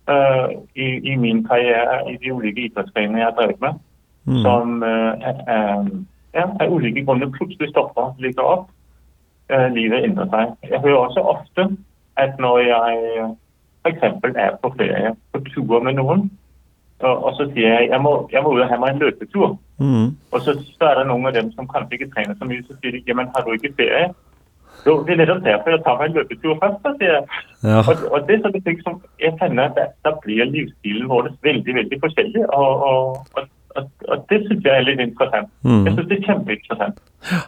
øh, 0.10 0.48
i, 0.76 0.88
i 1.12 1.16
min 1.16 1.44
karriere 1.46 2.00
i 2.12 2.18
de 2.18 2.34
ulike 2.34 2.62
idrettsgrenene 2.62 3.20
jeg 3.20 3.28
har 3.28 3.38
drevet 3.42 3.62
med, 3.62 3.84
Mm. 4.28 4.42
som 4.44 4.84
uh, 4.84 5.14
er, 5.24 5.86
ja, 6.36 6.44
av 6.60 6.72
ulike 6.74 7.06
grunner 7.06 7.30
plutselig 7.32 7.70
stopper, 7.70 8.10
ligger 8.20 8.44
opp. 8.44 8.66
Øh, 9.50 9.68
livet 9.76 10.04
endrer 10.06 10.28
seg. 10.34 10.56
Jeg 10.72 10.80
hører 10.84 10.98
også 11.08 11.22
ofte 11.34 11.68
at 12.18 12.40
når 12.40 12.58
jeg 12.60 13.28
f.eks. 13.86 14.04
er 14.36 14.58
på 14.62 14.74
ferie, 14.78 15.16
på 15.34 15.40
tur 15.54 15.80
med 15.84 15.94
noen, 15.94 16.30
og, 17.00 17.34
så 17.38 17.46
sier 17.54 17.68
jeg 17.70 17.90
jeg 17.92 18.02
må, 18.02 18.30
jeg 18.34 18.42
må 18.44 18.56
ut 18.56 18.62
og 18.64 18.70
ha 18.72 18.78
meg 18.82 18.96
en 18.96 19.04
løpetur. 19.04 19.58
Mm. 19.78 20.08
Og 20.32 20.40
så, 20.42 20.56
så 20.80 20.88
er 20.90 20.96
det 21.00 21.08
noen 21.08 21.30
av 21.30 21.36
dem 21.36 21.52
som 21.54 21.68
kanskje 21.70 22.00
ikke 22.00 22.10
trener 22.16 22.36
så 22.40 22.48
mye, 22.50 22.64
så 22.66 22.78
sier 22.82 22.96
de 22.98 23.04
jamen 23.08 23.30
har 23.36 23.46
du 23.46 23.52
ikke 23.54 23.76
ferie? 23.78 24.08
Jo, 24.86 25.04
det 25.06 25.14
er 25.14 25.20
nettopp 25.22 25.44
derfor 25.46 25.74
jeg 25.74 25.84
tar 25.86 26.00
meg 26.00 26.10
en 26.10 26.18
løpetur 26.18 26.58
først. 26.62 26.80
da, 26.84 26.94
sier 27.00 27.14
jeg. 27.16 27.44
Ja. 27.64 27.78
Og, 27.84 28.02
og 28.12 28.28
det 28.28 28.36
er 28.36 28.42
sånne 28.46 28.62
ting 28.66 28.82
som 28.86 28.98
jeg 29.22 29.34
kjenner 29.42 29.70
at 29.70 29.94
da- 30.06 30.16
blir 30.24 30.50
livsstilen 30.54 31.10
vår 31.12 31.30
veldig 31.48 31.76
veldig 31.80 32.00
forskjellig. 32.04 32.44
Og, 32.50 32.84
og, 32.90 33.18
og, 33.38 33.48
og, 33.76 33.92
og 34.08 34.26
det 34.30 34.42
syns 34.48 34.66
jeg 34.66 34.74
er 34.82 34.88
litt 34.90 35.04
interessant. 35.06 35.54
Mm. 35.64 35.86
Jeg 35.86 35.94
syns 35.98 36.10
det 36.12 36.18
er 36.18 36.28
kjempeinteressant. 36.32 37.02
Ja, 37.32 37.42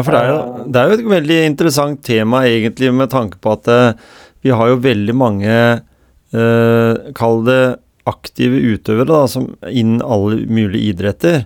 for 0.00 0.14
det 0.14 0.20
er, 0.22 0.30
jo, 0.32 0.66
det 0.72 0.80
er 0.80 0.88
jo 0.88 0.96
et 0.96 1.08
veldig 1.12 1.38
interessant 1.50 2.00
tema 2.06 2.46
egentlig 2.48 2.88
med 2.96 3.10
tanke 3.12 3.40
på 3.42 3.52
at 3.52 3.68
eh, 3.68 3.98
vi 4.42 4.54
har 4.56 4.70
jo 4.72 4.80
veldig 4.82 5.14
mange 5.16 5.52
eh, 5.52 7.10
Kall 7.18 7.44
det 7.44 7.62
aktive 8.08 8.58
utøvere 8.72 9.10
da, 9.12 9.20
som 9.30 9.52
innen 9.68 10.00
alle 10.02 10.40
mulige 10.50 10.94
idretter. 10.94 11.44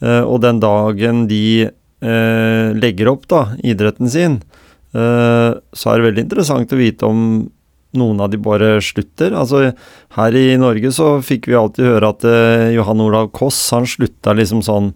Eh, 0.00 0.22
og 0.22 0.40
den 0.46 0.62
dagen 0.62 1.26
de 1.28 1.68
eh, 1.68 2.68
legger 2.78 3.10
opp 3.12 3.26
da, 3.28 3.42
idretten 3.66 4.08
sin, 4.08 4.38
eh, 4.94 5.50
så 5.58 5.90
er 5.90 5.98
det 5.98 6.08
veldig 6.08 6.24
interessant 6.28 6.72
å 6.72 6.80
vite 6.80 7.08
om 7.08 7.22
noen 7.98 8.20
av 8.20 8.30
de 8.32 8.40
bare 8.40 8.76
slutter. 8.84 9.34
Altså, 9.36 9.72
her 10.16 10.36
i 10.36 10.56
Norge 10.60 10.92
så 10.94 11.16
fikk 11.24 11.48
vi 11.50 11.58
alltid 11.58 11.88
høre 11.88 12.12
at 12.14 12.26
eh, 12.28 12.70
Johan 12.76 13.04
Olav 13.04 13.32
Koss 13.36 13.58
han 13.74 13.88
slutta 13.88 14.36
liksom 14.36 14.62
sånn 14.64 14.92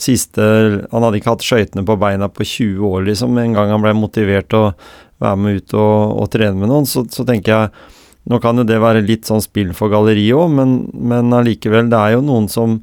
siste 0.00 0.42
Han 0.90 1.04
hadde 1.04 1.18
ikke 1.20 1.34
hatt 1.34 1.44
skøytene 1.44 1.84
på 1.84 1.98
beina 2.00 2.28
på 2.32 2.46
20 2.46 2.84
år, 2.88 3.02
liksom. 3.10 3.36
En 3.38 3.56
gang 3.56 3.72
han 3.74 3.82
ble 3.84 3.92
motivert 3.96 4.48
til 4.52 4.68
å 4.68 4.74
være 5.22 5.38
med 5.38 5.60
ut 5.60 5.74
og, 5.78 6.14
og 6.22 6.30
trene 6.32 6.56
med 6.58 6.72
noen, 6.72 6.88
så, 6.88 7.04
så 7.12 7.26
tenker 7.28 7.54
jeg 7.54 7.90
Nå 8.30 8.38
kan 8.38 8.54
jo 8.54 8.62
det 8.62 8.76
være 8.78 9.00
litt 9.02 9.26
sånn 9.26 9.42
spill 9.42 9.72
for 9.74 9.90
galleriet 9.90 10.38
òg, 10.38 10.52
men, 10.54 10.76
men 10.94 11.34
allikevel, 11.34 11.88
det 11.90 11.98
er 11.98 12.12
jo 12.14 12.20
noen 12.22 12.44
som 12.46 12.76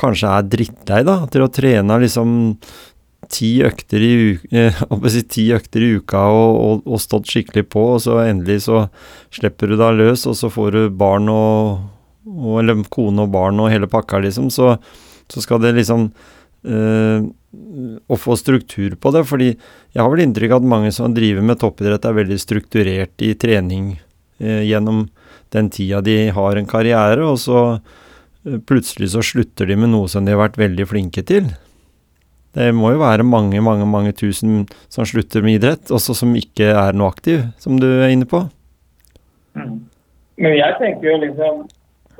kanskje 0.00 0.32
er 0.34 0.48
drittlei, 0.50 1.04
da, 1.06 1.20
til 1.30 1.44
å 1.44 1.52
trene 1.54 2.00
liksom 2.02 2.32
ti 3.30 3.52
økter 3.62 4.02
i, 4.02 4.12
uka, 4.34 4.88
hva 4.98 5.12
si, 5.12 5.22
ti 5.30 5.46
økter 5.54 5.84
i 5.86 5.92
uka 6.00 6.24
og, 6.34 6.56
og, 6.58 6.82
og 6.90 7.02
stått 7.02 7.30
skikkelig 7.30 7.68
på, 7.70 7.84
og 7.94 8.02
så 8.04 8.18
endelig 8.24 8.64
så 8.66 8.84
slipper 9.34 9.72
du 9.72 9.78
deg 9.80 10.00
løs, 10.00 10.26
og 10.26 10.34
så 10.38 10.50
får 10.52 10.74
du 10.74 10.82
barn 10.90 11.30
og, 11.32 11.88
og 12.32 12.60
Eller 12.60 12.82
kone 12.92 13.24
og 13.24 13.32
barn 13.34 13.62
og 13.62 13.70
hele 13.72 13.88
pakka, 13.90 14.20
liksom. 14.22 14.50
Så, 14.54 14.76
så 15.30 15.42
skal 15.42 15.62
det 15.62 15.76
liksom 15.78 16.10
å 16.62 18.16
få 18.16 18.36
struktur 18.38 18.94
på 19.00 19.12
det. 19.14 19.24
Fordi 19.28 19.50
jeg 19.52 20.00
har 20.00 20.10
vel 20.12 20.24
inntrykk 20.24 20.54
av 20.54 20.62
at 20.62 20.70
mange 20.74 20.92
som 20.94 21.14
driver 21.14 21.44
med 21.44 21.60
toppidrett, 21.60 22.06
er 22.06 22.20
veldig 22.20 22.38
strukturert 22.40 23.24
i 23.24 23.34
trening 23.38 23.96
eh, 24.38 24.62
gjennom 24.68 25.06
den 25.52 25.68
tida 25.72 26.00
de 26.04 26.30
har 26.32 26.56
en 26.56 26.68
karriere, 26.68 27.26
og 27.26 27.36
så 27.42 27.58
eh, 27.74 28.56
plutselig 28.68 29.12
så 29.12 29.24
slutter 29.24 29.68
de 29.68 29.76
med 29.76 29.92
noe 29.92 30.08
som 30.08 30.24
de 30.24 30.34
har 30.34 30.40
vært 30.40 30.60
veldig 30.60 30.88
flinke 30.88 31.24
til. 31.28 31.50
Det 32.52 32.68
må 32.76 32.90
jo 32.92 33.00
være 33.00 33.24
mange, 33.24 33.60
mange, 33.64 33.86
mange 33.88 34.12
tusen 34.16 34.66
som 34.92 35.08
slutter 35.08 35.44
med 35.44 35.60
idrett, 35.60 35.92
også 35.92 36.16
som 36.16 36.34
ikke 36.36 36.68
er 36.76 36.96
noe 36.96 37.12
aktiv, 37.12 37.46
som 37.60 37.78
du 37.80 37.88
er 37.88 38.12
inne 38.12 38.28
på. 38.28 38.44
Mm. 39.56 39.78
Men 40.42 40.56
jeg 40.56 40.76
tenker 40.80 41.08
jo 41.10 41.16
liksom 41.22 41.62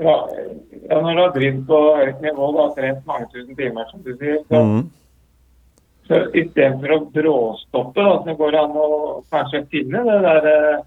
ja, 0.04 1.00
Når 1.00 1.14
du 1.14 1.20
har 1.22 1.32
drevet 1.34 1.66
på 1.66 1.78
høyt 1.96 2.20
nivå 2.24 2.48
og 2.64 2.74
trent 2.76 3.06
mange 3.06 3.26
tusen 3.32 3.56
timer, 3.56 3.84
som 3.90 4.02
du 4.04 4.12
sier, 4.16 4.38
så, 4.48 4.60
Mm. 4.62 4.90
så 6.08 6.18
istedenfor 6.34 6.94
å 6.96 7.00
bråstoppe, 7.14 8.02
da, 8.02 8.16
så 8.24 8.34
går 8.36 8.50
det 8.52 8.60
an 8.60 8.76
å 8.76 8.88
kanskje 9.32 9.66
finne 9.70 10.02
det 10.08 10.18
der 10.28 10.48
eh, 10.54 10.80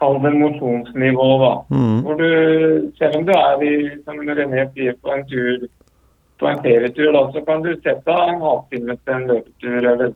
Kall 0.00 0.14
det 0.22 0.30
mosjonsnivået, 0.32 1.40
da. 1.44 1.76
Mm. 1.76 1.98
Hvor 2.06 2.14
du, 2.16 2.90
selv 2.96 3.16
om 3.18 3.24
du 3.26 3.32
er 3.36 3.62
i, 3.62 3.72
som 4.06 4.16
René 4.16 4.62
sier, 4.72 4.94
på 5.02 5.12
en 5.12 5.26
tur, 5.28 5.66
på 6.40 6.46
en 6.48 6.62
ferietur, 6.64 7.10
da, 7.12 7.26
så 7.34 7.42
kan 7.44 7.60
du 7.62 7.74
sette 7.84 8.08
av 8.08 8.28
en 8.32 8.40
halvtime 8.40 8.96
til 8.96 9.12
en 9.14 9.26
løpetur 9.28 9.76
eller 9.90 10.14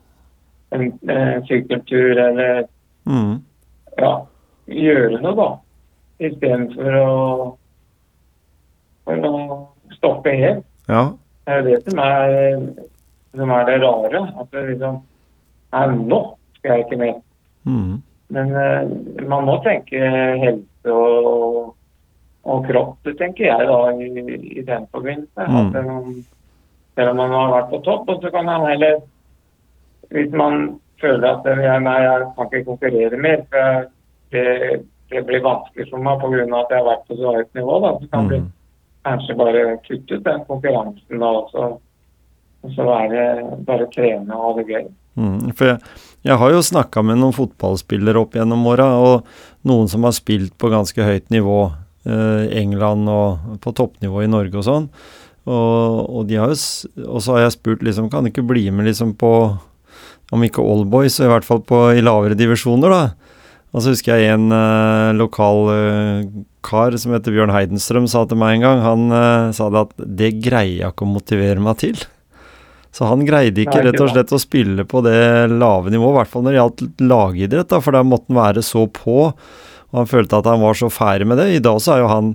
en 0.72 0.86
eh, 1.10 1.42
sykkeltur 1.50 2.16
eller 2.28 2.64
Mm. 3.06 3.42
ja, 4.00 4.12
gjøre 4.66 5.20
noe, 5.20 5.34
da. 5.36 5.48
Istedenfor 6.24 6.94
å, 6.96 7.56
for 9.04 9.28
å 9.28 9.60
stoppe 9.96 10.34
helt. 10.38 10.64
Ja. 10.88 11.04
Det 11.44 11.58
er 11.58 11.66
det 11.66 11.78
som 11.84 12.00
er, 12.00 12.34
som 13.36 13.52
er 13.52 13.68
det 13.68 13.78
rare. 13.84 14.24
At 14.40 14.50
det 14.54 14.68
liksom 14.72 15.02
Nei, 15.74 15.88
nå 16.06 16.18
skal 16.54 16.76
jeg 16.76 16.84
ikke 16.84 16.98
med. 17.00 17.16
Mm. 17.66 17.94
Men 18.34 18.52
eh, 18.60 19.24
man 19.26 19.48
må 19.48 19.56
tenke 19.64 19.98
helse 19.98 20.92
og, 20.94 21.72
og 22.46 22.68
kropp, 22.68 22.92
det 23.08 23.16
tenker 23.18 23.48
jeg 23.48 23.66
da 23.66 23.78
i, 23.98 24.06
i 24.60 24.62
den 24.62 24.86
forbindelse. 24.94 25.48
Mm. 25.48 25.58
At 25.58 25.88
man, 25.88 26.14
selv 26.94 27.10
om 27.10 27.20
man 27.24 27.34
har 27.34 27.52
vært 27.56 27.72
på 27.72 27.82
topp, 27.88 28.06
og 28.14 28.22
så 28.22 28.30
kan 28.34 28.46
man 28.46 28.68
heller 28.68 29.02
Hvis 30.14 30.30
man 30.36 30.76
føler 31.00 31.26
at 31.26 31.46
jeg, 31.48 31.80
nei, 31.82 31.94
jeg 32.04 32.26
kan 32.36 32.50
ikke 32.52 32.66
konkurrere 32.68 33.18
mer, 33.18 33.40
for 33.50 33.86
det, 34.34 34.82
det 35.10 35.22
blir 35.26 35.42
vanskelig 35.42 35.88
for 35.90 36.04
meg 36.04 36.20
pga. 36.20 36.44
at 36.60 36.70
jeg 36.70 36.78
har 36.78 36.90
vært 36.90 37.08
på 37.08 37.16
så 37.18 37.32
høyt 37.34 37.56
nivå, 37.58 37.78
da, 37.82 37.90
så 37.98 38.10
kan 38.12 38.28
mm. 38.28 38.44
Mm. 38.44 38.52
Kanskje 39.04 39.36
bare 39.38 39.64
kutte 39.84 40.18
ut 40.18 40.26
den 40.26 40.44
konkurransen 40.48 41.24
og 41.24 41.50
så, 41.52 41.70
og 42.64 42.74
så 42.74 42.86
være, 42.88 43.24
bare 43.66 43.88
trene 43.92 44.36
og 44.36 44.44
ha 44.48 44.52
det 44.58 44.66
gøy. 44.70 44.86
Mm, 45.14 45.52
for 45.54 45.70
jeg, 45.70 45.96
jeg 46.26 46.38
har 46.40 46.54
jo 46.54 46.62
snakka 46.64 47.04
med 47.06 47.20
noen 47.20 47.36
fotballspillere 47.36 48.22
opp 48.24 48.34
gjennom 48.38 48.64
åra, 48.70 48.88
og 48.98 49.68
noen 49.68 49.90
som 49.92 50.06
har 50.06 50.16
spilt 50.16 50.56
på 50.58 50.72
ganske 50.72 51.06
høyt 51.06 51.28
nivå, 51.34 51.58
eh, 52.08 52.46
England 52.62 53.10
og 53.12 53.60
på 53.64 53.74
toppnivå 53.76 54.24
i 54.24 54.30
Norge 54.32 54.58
og 54.60 54.66
sånn. 54.66 54.88
Og, 55.44 56.00
og, 56.08 56.32
har 56.32 56.48
jo, 56.48 56.56
og 57.04 57.20
så 57.20 57.36
har 57.36 57.44
jeg 57.44 57.58
spurt 57.58 57.84
liksom, 57.84 58.08
kan 58.12 58.24
du 58.24 58.32
ikke 58.32 58.46
bli 58.48 58.64
med 58.72 58.88
liksom 58.88 59.12
på, 59.20 59.32
om 60.32 60.46
ikke 60.46 60.64
Allboys, 60.64 61.18
så 61.18 61.26
i 61.26 61.32
hvert 61.34 61.46
fall 61.46 61.60
på, 61.68 61.84
i 61.92 62.04
lavere 62.04 62.38
divisjoner, 62.38 62.94
da. 62.94 63.23
Og 63.74 63.82
så 63.82 63.90
husker 63.90 64.20
jeg 64.22 64.36
en 64.36 64.54
uh, 64.54 65.10
lokal 65.18 65.64
uh, 65.66 66.26
kar 66.64 66.94
som 67.00 67.14
heter 67.14 67.34
Bjørn 67.34 67.52
Heidenstrøm 67.52 68.06
sa 68.10 68.22
til 68.30 68.38
meg 68.38 68.60
en 68.60 68.66
gang, 68.68 68.82
han 68.84 69.06
uh, 69.10 69.54
sa 69.56 69.66
det 69.72 69.82
at 69.88 70.04
det 70.20 70.30
greier 70.44 70.84
jeg 70.84 70.94
ikke 70.94 71.08
å 71.08 71.14
motivere 71.16 71.62
meg 71.62 71.80
til. 71.82 72.04
Så 72.94 73.08
han 73.10 73.24
greide 73.26 73.64
ikke 73.64 73.80
rett 73.82 73.98
og 73.98 74.12
slett 74.12 74.30
å 74.30 74.38
spille 74.38 74.84
på 74.86 75.02
det 75.02 75.18
lave 75.50 75.90
nivået, 75.90 76.12
i 76.12 76.18
hvert 76.20 76.30
fall 76.30 76.44
når 76.46 76.54
det 76.54 76.60
gjaldt 76.60 76.84
lagidrett, 77.02 77.70
da, 77.72 77.80
for 77.82 77.98
der 77.98 78.06
måtte 78.06 78.30
han 78.30 78.38
være 78.38 78.62
så 78.62 78.84
på, 78.86 79.16
og 79.34 79.98
han 79.98 80.10
følte 80.10 80.38
at 80.38 80.46
han 80.52 80.62
var 80.62 80.78
så 80.78 80.92
ferdig 80.94 81.26
med 81.26 81.42
det. 81.42 81.48
I 81.56 81.64
dag 81.64 81.82
så 81.82 81.96
er 81.96 82.04
jo 82.04 82.12
han 82.12 82.30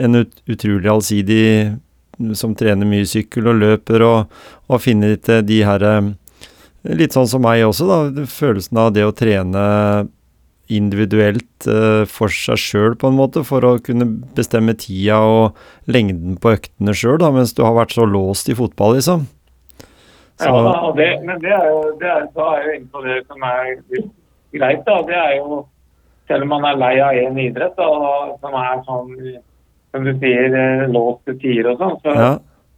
en 0.00 0.22
ut, 0.22 0.32
utrolig 0.48 0.88
allsidig 0.88 1.44
som 2.38 2.56
trener 2.56 2.88
mye 2.88 3.04
sykkel 3.06 3.52
og 3.52 3.60
løper, 3.60 4.06
og, 4.06 4.40
og 4.72 4.80
finner 4.80 5.18
ikke 5.18 5.42
de 5.44 5.60
her 5.68 5.90
Litt 6.88 7.12
sånn 7.12 7.26
som 7.28 7.42
meg 7.42 7.60
også, 7.66 7.84
da. 7.90 8.24
Følelsen 8.30 8.78
av 8.80 8.92
det 8.94 9.02
å 9.04 9.12
trene 9.12 9.62
individuelt 10.68 11.66
eh, 11.66 12.04
for 12.10 12.32
seg 12.32 12.60
sjøl, 12.60 12.96
på 12.98 13.10
en 13.10 13.18
måte, 13.18 13.42
for 13.46 13.64
å 13.64 13.78
kunne 13.84 14.06
bestemme 14.36 14.76
tida 14.78 15.20
og 15.24 15.58
lengden 15.90 16.36
på 16.40 16.54
øktene 16.56 16.94
sjøl, 16.96 17.24
mens 17.34 17.54
du 17.56 17.64
har 17.66 17.76
vært 17.76 17.96
så 17.96 18.06
låst 18.08 18.50
i 18.52 18.56
fotball, 18.58 18.98
liksom. 18.98 19.26
Så, 20.38 20.46
Ja, 20.46 20.60
da, 20.62 20.74
og 20.86 20.96
det, 20.96 21.08
men 21.26 21.40
det 21.42 21.50
er 21.50 21.66
jo, 21.72 21.80
det 21.98 22.08
er, 22.12 22.28
da 22.36 22.52
er 22.54 22.66
jo 22.68 22.76
inne 22.76 22.92
på 22.92 23.02
det 23.02 23.18
som 23.26 23.42
er 23.42 23.72
greit. 24.54 24.84
da, 24.86 25.02
det 25.08 25.18
er 25.18 25.36
jo 25.40 25.64
Selv 26.28 26.44
om 26.44 26.50
man 26.52 26.64
er 26.68 26.76
lei 26.76 26.96
av 27.00 27.16
én 27.16 27.38
idrett, 27.40 27.72
da, 27.78 27.86
som 28.42 28.52
er 28.52 28.82
sånn 28.84 29.14
som 29.90 30.04
du 30.04 30.12
sier, 30.20 30.52
eh, 30.52 30.86
låst 30.92 31.22
til 31.24 31.38
tider 31.40 31.70
og 31.72 31.80
sånn, 31.80 31.94
så, 32.04 32.14
ja. 32.14 32.30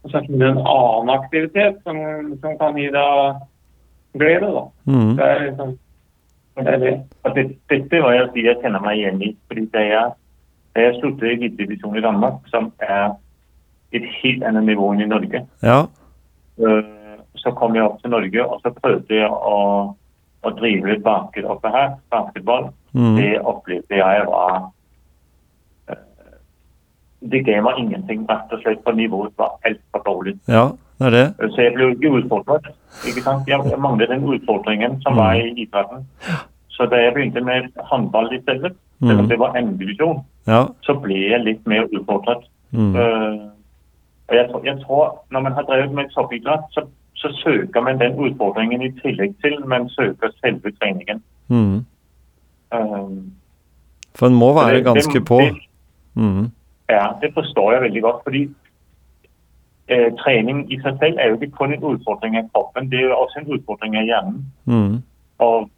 så 0.07 0.21
finner 0.25 0.45
du 0.45 0.45
en 0.53 0.61
annen 0.63 1.11
aktivitet 1.17 1.81
som, 1.83 1.97
som 2.39 2.55
kan 2.61 2.77
gi 2.79 2.87
deg 2.93 3.41
glede. 4.15 4.51
da. 4.55 4.63
Mm, 4.87 5.15
Det 5.17 5.27
er 5.27 5.43
liksom 5.49 5.73
det 6.57 6.73
er 6.73 6.77
det. 6.77 6.93
Det, 7.35 7.43
dette 7.69 8.01
må 8.03 8.09
jeg 8.11 8.29
si 8.33 8.45
jeg 8.45 8.59
kjenner 8.61 8.83
meg 8.83 8.99
igjen 8.99 9.21
i. 9.23 9.29
fordi 9.47 9.65
da 9.73 9.83
jeg, 9.85 10.11
da 10.75 10.81
jeg 10.85 10.97
sluttet 10.99 11.27
i 11.27 11.31
elitedivisjon 11.37 11.97
i 11.97 12.03
Danmark, 12.03 12.41
som 12.51 12.71
er 12.79 13.13
et 13.91 14.05
helt 14.23 14.43
annet 14.43 14.67
nivå 14.67 14.91
enn 14.93 15.05
i 15.05 15.07
Norge, 15.07 15.45
ja. 15.63 15.79
øh, 16.59 16.83
så 17.35 17.51
kom 17.51 17.75
jeg 17.75 17.83
opp 17.83 18.01
til 18.01 18.11
Norge 18.11 18.45
og 18.45 18.59
så 18.63 18.71
prøvde 18.75 19.15
jeg 19.15 19.29
å, 19.31 19.57
å 20.43 20.53
drive 20.59 20.91
litt 20.91 21.03
basket 21.03 21.47
oppe 21.47 21.71
her, 21.71 21.95
basketball. 22.11 22.69
Mm, 22.93 23.15
Det 23.15 23.31
opplevde 23.47 23.95
jeg 23.95 24.23
var 24.27 24.55
øh, 25.89 25.99
Det 27.31 27.43
ga 27.47 27.61
meg 27.63 27.79
ingenting, 27.79 28.25
rett 28.29 28.51
og 28.51 28.63
slett, 28.63 28.83
for 28.83 28.91
nivået 28.91 29.31
var 29.37 29.55
altfor 29.63 30.03
dårlig. 30.05 30.37
ja, 30.47 30.69
det 31.01 31.13
er 31.13 31.17
det. 31.37 31.51
Så 31.51 31.61
jeg 31.61 31.73
ble 31.73 31.89
ikke 31.95 32.11
utfordret. 32.21 32.65
Ikke 33.07 33.21
sant? 33.25 33.47
Jeg 33.47 33.59
manglet 33.79 34.09
den 34.09 34.23
utfordringen 34.23 35.01
som 35.01 35.15
var 35.15 35.33
i 35.33 35.49
idretten. 35.63 36.05
Så 36.69 36.85
da 36.89 36.95
jeg 36.95 37.13
begynte 37.13 37.41
med 37.43 37.69
håndball 37.91 38.33
i 38.33 38.41
stedet, 38.41 38.73
selv 39.01 39.19
om 39.19 39.25
Mm. 39.25 39.29
det 39.29 39.39
var 39.39 39.55
andredivisjon, 39.57 40.19
Ja. 40.47 40.65
så 40.83 40.93
ble 41.01 41.29
jeg 41.29 41.43
litt 41.45 41.67
mer 41.67 41.83
utfordret. 41.93 42.43
Mm, 42.71 42.95
Uh, 42.95 43.49
og 44.29 44.35
jeg, 44.35 44.49
tror- 44.49 44.63
jeg 44.65 44.77
tror 44.85 45.23
når 45.31 45.39
man 45.41 45.51
har 45.53 45.61
drevet 45.63 45.91
med 45.91 46.05
toppidrett, 46.15 46.61
så, 46.71 46.81
så 47.15 47.27
søker 47.43 47.81
man 47.81 47.99
den 47.99 48.13
utfordringen 48.19 48.81
i 48.81 48.89
tillegg 49.01 49.35
til 49.43 49.59
man 49.67 49.89
søker 49.89 50.29
selve 50.43 50.71
treningen. 50.81 51.21
mm. 51.49 51.85
Uh, 52.71 53.09
For 54.15 54.27
en 54.27 54.35
må 54.35 54.53
være 54.53 54.75
det- 54.75 54.85
ganske 54.85 55.13
det- 55.19 55.25
på. 55.25 55.39
Mm, 56.15 56.51
Ja, 56.89 57.07
det 57.21 57.33
forstår 57.33 57.71
jeg 57.73 57.81
veldig 57.81 58.01
godt. 58.01 58.23
fordi 58.23 58.49
eh, 59.91 60.09
trening 60.23 60.63
i 60.71 60.79
seg 60.83 60.97
selv 61.01 61.19
er 61.19 61.29
jo 61.31 61.37
ikke 61.39 61.57
kun 61.57 61.73
en 61.75 61.83
utfordring 61.93 62.37
av 62.39 62.49
kroppen, 62.53 62.89
det 62.91 62.99
er 62.99 63.09
jo 63.09 63.17
også 63.23 63.41
en 63.41 63.51
utfordring 63.57 63.97
av 63.99 64.07
hjernen. 64.09 64.39
mm, 64.65 64.95
Og, 65.39 65.69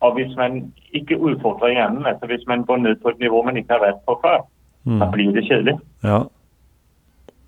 og 0.00 0.14
hvis 0.18 0.36
man 0.36 0.72
ikke 0.92 1.18
utfordrer 1.18 1.74
hjernen, 1.76 2.06
altså 2.06 2.26
hvis 2.26 2.46
man 2.48 2.64
går 2.68 2.76
ned 2.76 2.96
på 3.02 3.08
et 3.08 3.18
nivå 3.18 3.42
man 3.42 3.56
ikke 3.56 3.76
har 3.76 3.84
vært 3.86 4.04
på 4.06 4.18
før, 4.22 4.38
mm. 4.84 4.98
da 5.00 5.10
blir 5.12 5.32
det 5.32 5.46
kjedelig. 5.48 5.78
Ja. 6.04 6.22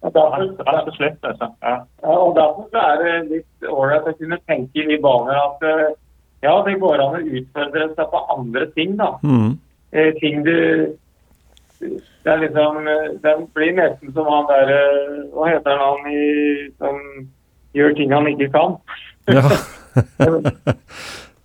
Derfor, 0.05 0.37
Rett, 0.41 0.59
rett 0.69 0.89
og 0.89 0.97
slett, 0.99 1.21
altså. 1.25 1.49
Ja. 1.63 1.77
Ja, 2.03 2.17
og 2.17 2.35
Derfor 2.37 2.67
så 2.71 2.81
er 2.93 2.97
det 3.03 3.13
litt 3.31 3.69
ålreit 3.71 4.09
å 4.11 4.17
kunne 4.19 4.39
tenke 4.47 4.83
i 4.83 4.89
de 4.91 4.99
baner 5.01 5.39
at 5.41 5.63
eh, 5.65 5.95
ja, 6.45 6.59
det 6.67 6.75
går 6.81 7.01
an 7.01 7.17
å 7.17 7.23
utfordre 7.25 7.87
seg 7.95 8.11
på 8.13 8.21
andre 8.37 8.67
ting. 8.77 8.99
da. 9.01 9.15
Mm, 9.25 9.55
Eh, 9.95 10.15
ting 10.19 10.43
du 10.43 10.57
Det 11.81 12.31
er 12.33 12.39
liksom 12.41 12.79
Den 13.25 13.47
blir 13.57 13.73
nesten 13.77 14.13
som 14.15 14.29
han 14.31 14.47
der 14.49 14.71
eh, 14.73 15.17
Hva 15.35 15.49
heter 15.51 15.81
han 15.81 16.07
i, 16.13 16.23
som 16.79 17.01
gjør 17.75 17.97
ting 17.99 18.15
han 18.15 18.31
ikke 18.31 18.51
kan? 18.55 18.77
ja. 19.29 19.43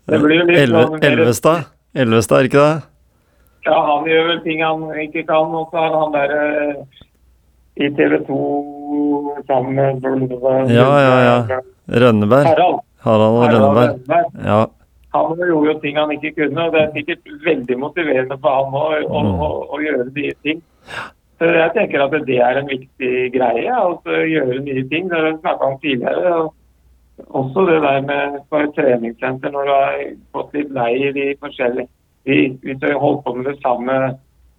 Elve, 0.09 0.45
sånn 0.65 1.03
Elvestad? 1.05 1.67
Elvestad, 1.93 2.39
er 2.39 2.47
ikke 2.49 2.63
det? 2.63 2.77
Ja, 3.67 3.77
han 3.85 4.07
gjør 4.09 4.27
vel 4.31 4.39
ting 4.45 4.63
han 4.65 4.85
ikke 5.03 5.25
kan. 5.27 5.53
Og 5.53 5.69
så 5.69 5.83
har 5.83 5.97
han 5.99 6.15
der 6.15 6.33
eh, 6.37 6.79
i 7.85 7.89
TV 7.97 8.17
2 8.27 8.39
sammen 9.49 9.77
med 9.77 10.73
Ja, 10.73 10.89
ja, 11.03 11.15
ja. 11.27 11.59
Rønneberg. 11.89 12.49
Harald. 12.49 12.81
Harald 13.05 13.37
og. 13.37 13.45
Rønneberg. 13.53 13.91
Ja. 14.45 14.59
Han 15.13 15.37
gjorde 15.37 15.71
jo 15.73 15.79
ting 15.81 15.95
han 15.97 16.11
ikke 16.13 16.35
kunne, 16.37 16.65
og 16.67 16.73
det 16.73 16.81
er 16.81 16.91
sikkert 16.93 17.31
veldig 17.45 17.77
motiverende 17.81 18.37
for 18.41 18.49
han 18.59 18.75
å, 18.77 18.83
å, 19.09 19.21
Mm. 19.25 19.39
å, 19.41 19.47
å 19.73 19.79
gjøre 19.81 20.05
nye 20.15 20.33
ting. 20.43 20.61
Så 21.39 21.45
jeg 21.55 21.71
tenker 21.73 22.01
at 22.03 22.11
det 22.27 22.37
er 22.37 22.57
en 22.59 22.67
viktig 22.67 23.31
greie, 23.33 23.71
å 23.71 23.97
gjøre 24.05 24.59
nye 24.61 24.83
ting. 24.91 25.07
Det 25.09 25.17
har 25.17 25.31
vi 25.31 25.37
snakka 25.39 25.65
om 25.65 25.77
tidligere. 25.79 26.33
og 26.39 26.53
Også 27.35 27.65
det 27.67 27.81
der 27.81 28.01
med 28.01 28.39
på 28.49 28.59
et 28.63 28.73
treningssenter 28.75 29.51
når 29.51 29.65
du 29.65 29.71
har 29.71 29.93
fått 30.33 30.53
litt 30.53 30.69
lei 30.71 30.93
i 31.07 31.11
de 31.11 31.35
forskjellige 31.41 31.87
de, 32.25 32.57
Hvis 32.63 32.79
du 32.79 32.87
har 32.87 32.99
holdt 32.99 33.23
på 33.25 33.33
med 33.35 33.45
det 33.45 33.57
samme 33.63 33.95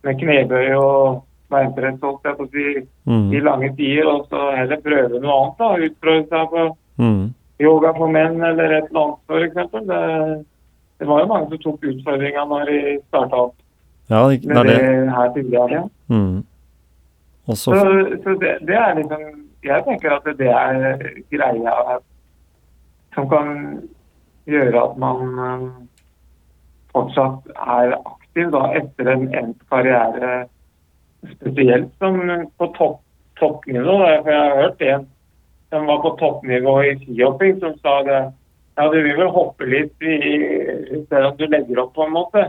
med 0.04 0.18
knebøy 0.20 0.74
og 0.80 1.22
beinpress 1.50 2.00
holdt 2.02 2.24
jeg 2.24 2.36
på 2.36 2.44
å 2.46 2.50
si, 2.50 2.86
Mm, 3.06 3.32
i 3.34 3.40
lange 3.40 3.70
tider, 3.76 4.06
og 4.08 4.26
så 4.30 4.50
heller 4.56 4.76
prøve 4.80 5.20
noe 5.20 5.36
annet. 5.36 5.58
da, 5.58 5.76
Utprøve 5.86 6.28
seg 6.28 6.50
på 6.50 6.76
Mm. 6.98 7.34
Yoga 7.60 7.92
for 7.96 8.12
menn 8.12 8.40
eller 8.42 8.76
et 8.78 8.88
eller 8.90 9.02
annet, 9.04 9.44
eksempel. 9.48 9.86
Det, 9.88 10.44
det 11.00 11.08
var 11.08 11.22
jo 11.22 11.30
mange 11.32 11.50
som 11.50 11.62
tok 11.64 11.84
utfordringa 11.92 12.44
når 12.48 12.70
de 12.70 12.78
starta 13.08 13.44
opp 13.46 13.56
Ja, 14.10 14.24
det 14.28 14.42
det 14.42 14.64
det, 14.66 15.10
her 15.14 15.32
tidligere. 15.34 15.88
Mm. 16.08 16.44
Også... 17.46 17.70
så 17.70 17.80
Så, 18.24 18.36
det, 18.42 18.56
det 18.66 18.76
er 18.76 18.94
liksom 18.94 19.22
Jeg 19.64 19.84
tenker 19.84 20.16
at 20.16 20.26
det 20.38 20.48
er 20.48 20.98
greia 21.30 22.00
som 23.14 23.28
kan 23.28 23.48
gjøre 24.46 24.82
at 24.82 24.98
man 24.98 25.38
eh, 25.46 25.64
fortsatt 26.94 27.50
er 27.54 27.94
aktiv 27.98 28.50
da, 28.54 28.62
etter 28.78 29.10
en 29.12 29.26
endt 29.34 29.62
karriere, 29.70 30.46
spesielt 31.36 31.90
som 31.98 32.20
på 32.58 32.70
topp, 32.78 33.00
toppnivå. 33.40 33.98
For 33.98 34.30
jeg 34.30 34.40
har 34.40 34.62
hørt 34.62 34.84
en 34.86 35.06
som 35.70 35.86
var 35.86 36.02
på 36.04 36.14
toppnivå 36.20 36.76
i 36.84 36.94
skihopping, 37.04 37.58
som 37.62 37.76
sa 37.82 38.00
det. 38.06 38.20
Ja, 38.78 38.86
du 38.90 38.98
vil 39.02 39.16
vel 39.18 39.30
hoppe 39.34 39.66
litt 39.68 39.94
i, 40.02 40.16
i 40.16 41.02
stedet 41.04 41.26
at 41.32 41.38
du 41.38 41.46
legger 41.50 41.84
opp, 41.84 41.92
på 41.96 42.06
en 42.06 42.14
måte. 42.14 42.46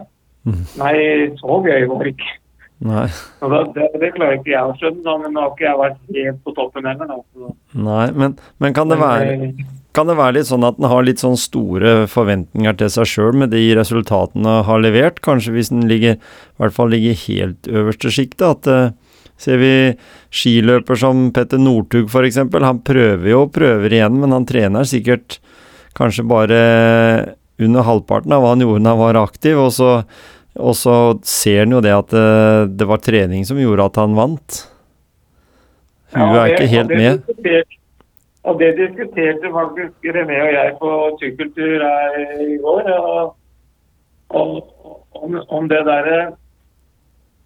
Mm. 0.47 0.61
Nei, 0.79 0.95
så 1.41 1.59
gøy 1.65 1.85
var 1.89 2.05
det 2.05 2.15
ikke. 2.15 2.37
Nei. 2.81 3.05
Da, 3.43 3.59
det, 3.75 3.91
det 4.01 4.09
klarer 4.15 4.39
ikke 4.39 4.53
jeg 4.55 4.71
å 4.71 4.73
skjønne, 4.79 5.17
men 5.21 5.35
nå 5.35 5.43
har 5.43 5.51
ikke 5.53 5.67
jeg 5.67 5.79
vært 5.83 6.15
helt 6.15 6.39
på 6.45 6.53
toppen 6.57 6.87
heller. 6.89 7.11
Da. 7.11 7.51
Nei, 7.77 8.07
men, 8.17 8.33
men 8.63 8.73
kan, 8.77 8.89
det 8.89 8.97
være, 9.01 9.35
eh, 9.35 9.61
kan 9.93 10.09
det 10.09 10.17
være 10.17 10.39
litt 10.39 10.49
sånn 10.49 10.65
at 10.65 10.81
en 10.81 10.89
har 10.89 11.05
litt 11.05 11.21
sånn 11.21 11.37
store 11.37 11.93
forventninger 12.09 12.79
til 12.79 12.89
seg 12.95 13.11
sjøl 13.11 13.37
med 13.43 13.53
de 13.53 13.61
resultatene 13.77 14.57
en 14.57 14.65
har 14.65 14.81
levert? 14.81 15.21
Kanskje 15.21 15.53
hvis 15.53 15.69
en 15.73 15.85
ligger, 15.91 16.17
i 16.17 16.63
hvert 16.63 16.77
fall 16.77 16.89
ligger 16.95 17.21
helt 17.27 17.69
øverste 17.69 18.13
sjiktet? 18.15 18.47
At 18.49 18.71
eh, 18.71 19.10
ser 19.41 19.57
vi 19.61 19.73
skiløper 20.33 20.99
som 21.01 21.29
Petter 21.35 21.61
Northug 21.61 22.09
f.eks. 22.11 22.37
Han 22.53 22.81
prøver 22.85 23.27
jo 23.33 23.45
og 23.47 23.53
prøver 23.55 23.97
igjen, 23.97 24.19
men 24.21 24.35
han 24.35 24.45
trener 24.49 24.87
sikkert 24.87 25.39
kanskje 25.97 26.25
bare 26.29 26.59
under 27.61 27.85
halvparten 27.85 28.33
av 28.33 28.43
hva 28.43 28.53
han 28.53 28.63
gjorde 28.63 28.85
da 28.85 28.93
han 28.93 29.01
var 29.01 29.19
aktiv. 29.25 29.59
Og 29.59 29.73
så, 29.75 29.91
og 30.57 30.77
så 30.77 30.95
ser 31.27 31.65
han 31.65 31.75
jo 31.77 31.81
det 31.83 31.93
at 31.97 32.13
det, 32.13 32.27
det 32.79 32.87
var 32.89 33.03
trening 33.03 33.45
som 33.47 33.59
gjorde 33.61 33.89
at 33.91 34.01
han 34.01 34.17
vant. 34.17 34.63
Hun 36.15 36.33
Ja, 36.35 36.45
er 36.45 36.55
ikke 36.55 36.71
helt 36.71 36.91
med. 36.91 37.67
Og 38.41 38.57
det 38.57 38.71
diskuterte 38.79 39.51
faktisk 39.53 40.07
René 40.15 40.39
og 40.41 40.53
jeg 40.55 40.77
på 40.79 40.91
sykkeltur 41.21 41.83
i 42.41 42.55
går. 42.63 42.89
Og, 42.97 43.35
og, 44.33 44.55
om, 45.21 45.37
om 45.47 45.67
det 45.69 45.83
derre 45.85 46.21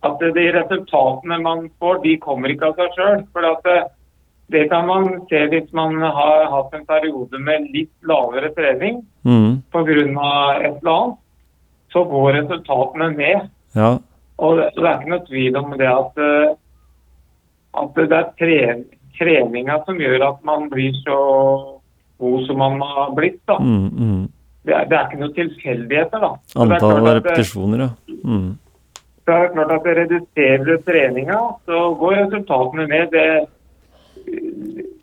At 0.05 0.19
de 0.21 0.45
resultatene 0.53 1.37
man 1.41 1.67
får, 1.81 2.01
de 2.03 2.15
kommer 2.21 2.51
ikke 2.53 2.69
av 2.71 2.79
seg 2.79 2.97
sjøl. 2.97 3.21
For 3.33 3.41
det, 3.65 3.77
det 4.53 4.65
kan 4.69 4.85
man 4.89 5.07
se 5.31 5.45
hvis 5.51 5.71
man 5.73 5.95
har 6.03 6.45
hatt 6.51 6.73
en 6.77 6.85
periode 6.85 7.39
med 7.41 7.69
litt 7.73 7.93
lavere 8.05 8.51
trening 8.57 9.03
Mm, 9.25 9.63
pga. 9.73 9.93
et 10.61 10.75
eller 10.83 10.91
annet. 10.91 11.15
Så 11.93 12.03
går 12.11 12.33
resultatene 12.41 13.09
ned. 13.17 13.49
ja. 13.75 13.95
Og 14.37 14.57
det, 14.59 14.65
det 14.75 14.83
er 14.83 14.97
ikke 14.99 15.11
noe 15.13 15.25
tvil 15.29 15.55
om 15.55 15.69
det 15.79 15.87
at, 15.87 16.17
eh, 16.19 16.55
at 17.79 17.93
det 17.95 18.17
er 18.17 18.25
tre, 18.35 18.57
treninga 19.15 19.77
som 19.85 19.95
gjør 20.03 20.25
at 20.27 20.41
man 20.43 20.65
blir 20.69 20.91
så 21.05 21.15
god 22.19 22.43
som 22.47 22.59
man 22.59 22.81
har 22.83 23.13
blitt. 23.15 23.39
da. 23.47 23.55
Mm, 23.63 23.87
mm. 23.95 24.25
Det 24.65 24.73
er, 24.75 24.85
det 24.89 24.97
er 24.97 25.07
ikke 25.07 25.21
noe 25.21 25.33
tilfeldigheter, 25.37 26.19
da. 26.25 26.31
Antall 26.59 26.99
klart 26.99 27.21
repetisjoner, 27.21 27.85
ja. 27.85 27.89
Mm. 28.25 28.57
Så 29.25 29.33
er 29.33 29.47
det 29.47 29.53
klart 29.55 29.71
at 29.73 29.85
det 29.87 29.95
reduserer 29.97 30.65
du 30.67 30.75
treninga, 30.85 31.39
så 31.65 31.79
går 31.97 32.19
resultatene 32.19 32.85
ned. 32.91 33.15
Det, 33.15 33.47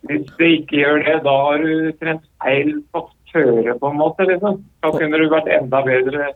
hvis 0.07 0.29
det 0.39 0.51
ikke 0.59 0.79
gjør 0.79 1.03
det, 1.03 1.17
da 1.25 1.33
har 1.47 1.65
du 1.65 1.91
trent 1.99 2.23
feil 2.43 2.71
på 2.93 3.03
føre, 3.33 3.75
på 3.79 3.91
en 3.91 3.99
måte. 3.99 4.27
liksom. 4.29 4.61
Da 4.83 4.93
kunne 4.95 5.19
du 5.19 5.27
vært 5.31 5.51
enda 5.51 5.83
bedre 5.85 6.31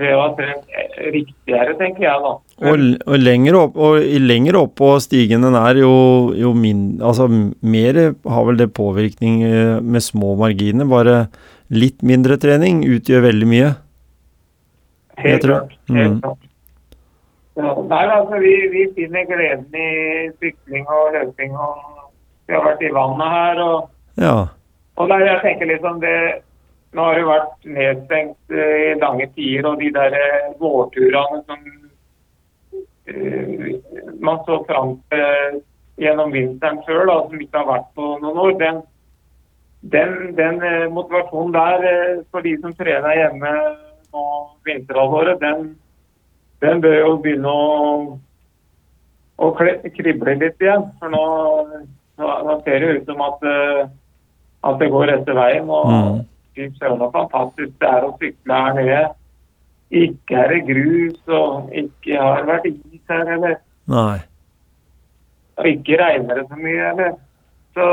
ved 0.00 0.14
å 0.16 0.20
ha 0.22 0.28
trent 0.38 0.76
riktigere, 1.12 1.74
tenker 1.76 2.06
jeg, 2.06 2.20
da. 2.24 2.32
Og, 2.64 2.84
og, 3.04 3.16
lenger 3.20 3.58
opp, 3.60 3.74
og 3.76 3.98
i 4.00 4.20
lenger 4.22 4.56
opp 4.62 4.76
på 4.80 4.88
stigen 5.04 5.44
den 5.44 5.56
er, 5.58 5.82
jo, 5.82 5.94
jo 6.38 6.54
mindre 6.56 7.10
altså, 7.10 7.26
mer 7.28 8.00
har 8.08 8.46
vel 8.48 8.60
det 8.60 8.70
påvirkning 8.78 9.42
eh, 9.44 9.74
med 9.84 10.04
små 10.04 10.32
marginer. 10.40 10.88
Bare 10.88 11.18
litt 11.72 12.00
mindre 12.06 12.38
trening 12.40 12.82
utgjør 12.88 13.26
veldig 13.28 13.50
mye. 13.52 13.74
Helt 15.22 15.44
klart. 15.44 15.76
Helt 15.92 16.16
Mm. 16.16 16.18
klart. 16.24 16.48
Ja, 17.54 17.74
nei, 17.88 18.04
altså, 18.08 18.38
vi, 18.40 18.52
vi 18.72 18.86
finner 18.96 19.26
gleden 19.28 19.76
i 19.76 20.30
sykling 20.40 20.86
og 20.88 21.12
løping. 21.16 21.56
og 21.56 22.08
Vi 22.48 22.56
har 22.56 22.64
vært 22.64 22.86
i 22.86 22.92
vannet 22.94 23.36
her. 23.36 23.62
og, 23.62 23.90
Ja. 24.20 24.46
og 24.96 25.08
der 25.08 25.26
jeg 25.26 25.40
tenker 25.42 25.66
liksom 25.66 26.00
det, 26.00 26.42
Nå 26.92 27.04
har 27.04 27.14
det 27.16 27.24
vært 27.24 27.64
nedstengt 27.64 28.50
eh, 28.52 28.92
i 28.92 28.98
lange 29.00 29.26
tider, 29.32 29.64
og 29.70 29.78
de 29.80 29.86
der 29.94 30.12
eh, 30.12 30.50
vårturene 30.60 31.38
som 31.48 31.60
uh, 33.08 33.68
man 34.20 34.42
så 34.44 34.58
fram 34.68 34.98
til 35.08 35.62
gjennom 35.96 36.32
vinteren 36.32 36.80
da, 36.84 37.16
som 37.28 37.40
ikke 37.40 37.58
har 37.58 37.68
vært 37.68 37.88
på 37.96 38.08
noen 38.22 38.40
år, 38.44 38.52
den, 38.60 38.82
den, 39.94 40.12
den 40.36 40.62
eh, 40.62 40.88
motivasjonen 40.92 41.54
der 41.54 41.86
eh, 41.90 42.22
for 42.30 42.44
de 42.44 42.54
som 42.60 42.74
trener 42.78 43.18
hjemme 43.18 43.52
nå 44.12 44.24
vinterhalvåret, 44.66 45.40
den, 45.40 45.72
den 46.62 46.82
bør 46.82 46.98
jo 46.98 47.14
begynne 47.22 47.52
å, 47.52 48.18
å 49.42 49.50
krible 49.58 50.36
litt 50.38 50.62
igjen. 50.62 50.86
For 51.00 51.12
nå, 51.12 51.24
nå, 52.22 52.58
ser 52.66 52.84
det 52.84 52.92
ut 52.98 53.10
som 53.10 53.24
at, 53.26 53.42
eh, 53.46 53.80
at 54.70 54.78
det 54.82 54.92
går 54.94 55.10
rette 55.10 55.38
veien. 55.38 55.70
og 55.70 55.90
Mm. 55.92 56.20
Søren 56.52 56.98
så 57.00 57.08
fantastisk 57.14 57.72
det 57.80 57.88
er 57.88 58.04
å 58.04 58.16
sykle 58.20 58.56
her 58.64 58.74
nede. 58.76 59.02
Ikke 59.92 60.36
er 60.36 60.48
det 60.52 60.66
grus, 60.68 61.20
og 61.28 61.70
ikke 61.72 62.18
har 62.20 62.44
vært 62.44 62.66
is 62.68 63.00
her, 63.08 63.24
eller 63.36 63.56
Nei. 63.88 64.18
og 65.56 65.66
ikke 65.66 65.98
regner 66.00 66.40
det 66.40 66.44
så 66.48 66.58
mye, 66.60 66.90
eller. 66.90 67.14
Så 67.72 67.86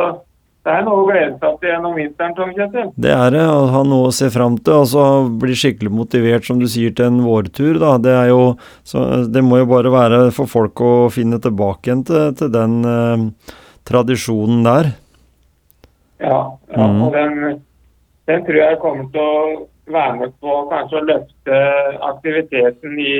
det 0.67 0.73
er 0.75 0.81
noe 0.83 1.01
å 1.01 1.05
glede 1.07 1.37
seg 1.39 1.53
til 1.61 1.69
gjennom 1.71 1.93
vinteren, 1.95 2.33
Tom 2.35 2.49
Kjetil. 2.51 2.89
Det 2.99 3.11
er 3.15 3.31
det, 3.31 3.43
å 3.47 3.61
ha 3.71 3.83
noe 3.87 4.09
å 4.09 4.15
se 4.15 4.27
fram 4.33 4.57
til, 4.59 4.81
og 4.83 4.89
så 4.91 5.05
bli 5.41 5.55
skikkelig 5.55 5.91
motivert, 5.95 6.43
som 6.45 6.59
du 6.59 6.67
sier, 6.69 6.91
til 6.95 7.07
en 7.07 7.21
vårtur. 7.23 7.79
da. 7.79 7.93
Det 8.03 8.15
jo, 8.29 8.41
så 8.83 9.05
det 9.31 9.43
må 9.45 9.61
jo 9.61 9.69
bare 9.71 9.93
være 9.93 10.19
for 10.35 10.51
folk 10.51 10.83
å 10.83 10.91
finne 11.15 11.39
tilbake 11.39 11.89
igjen 11.89 12.03
til, 12.09 12.35
til 12.35 12.51
den 12.51 12.75
eh, 12.91 13.55
tradisjonen 13.87 14.67
der. 14.67 14.91
Ja, 16.19 16.41
ja 16.75 16.91
mm. 16.91 17.01
og 17.07 17.15
den, 17.15 17.59
den 18.27 18.47
tror 18.47 18.59
jeg 18.59 18.81
kommer 18.83 19.07
til 19.15 19.23
å 19.23 19.43
være 19.89 20.17
med 20.19 20.33
på 20.43 20.57
kanskje 20.69 20.99
å 20.99 21.05
løfte 21.07 21.61
aktiviteten 22.11 22.99
i 22.99 23.13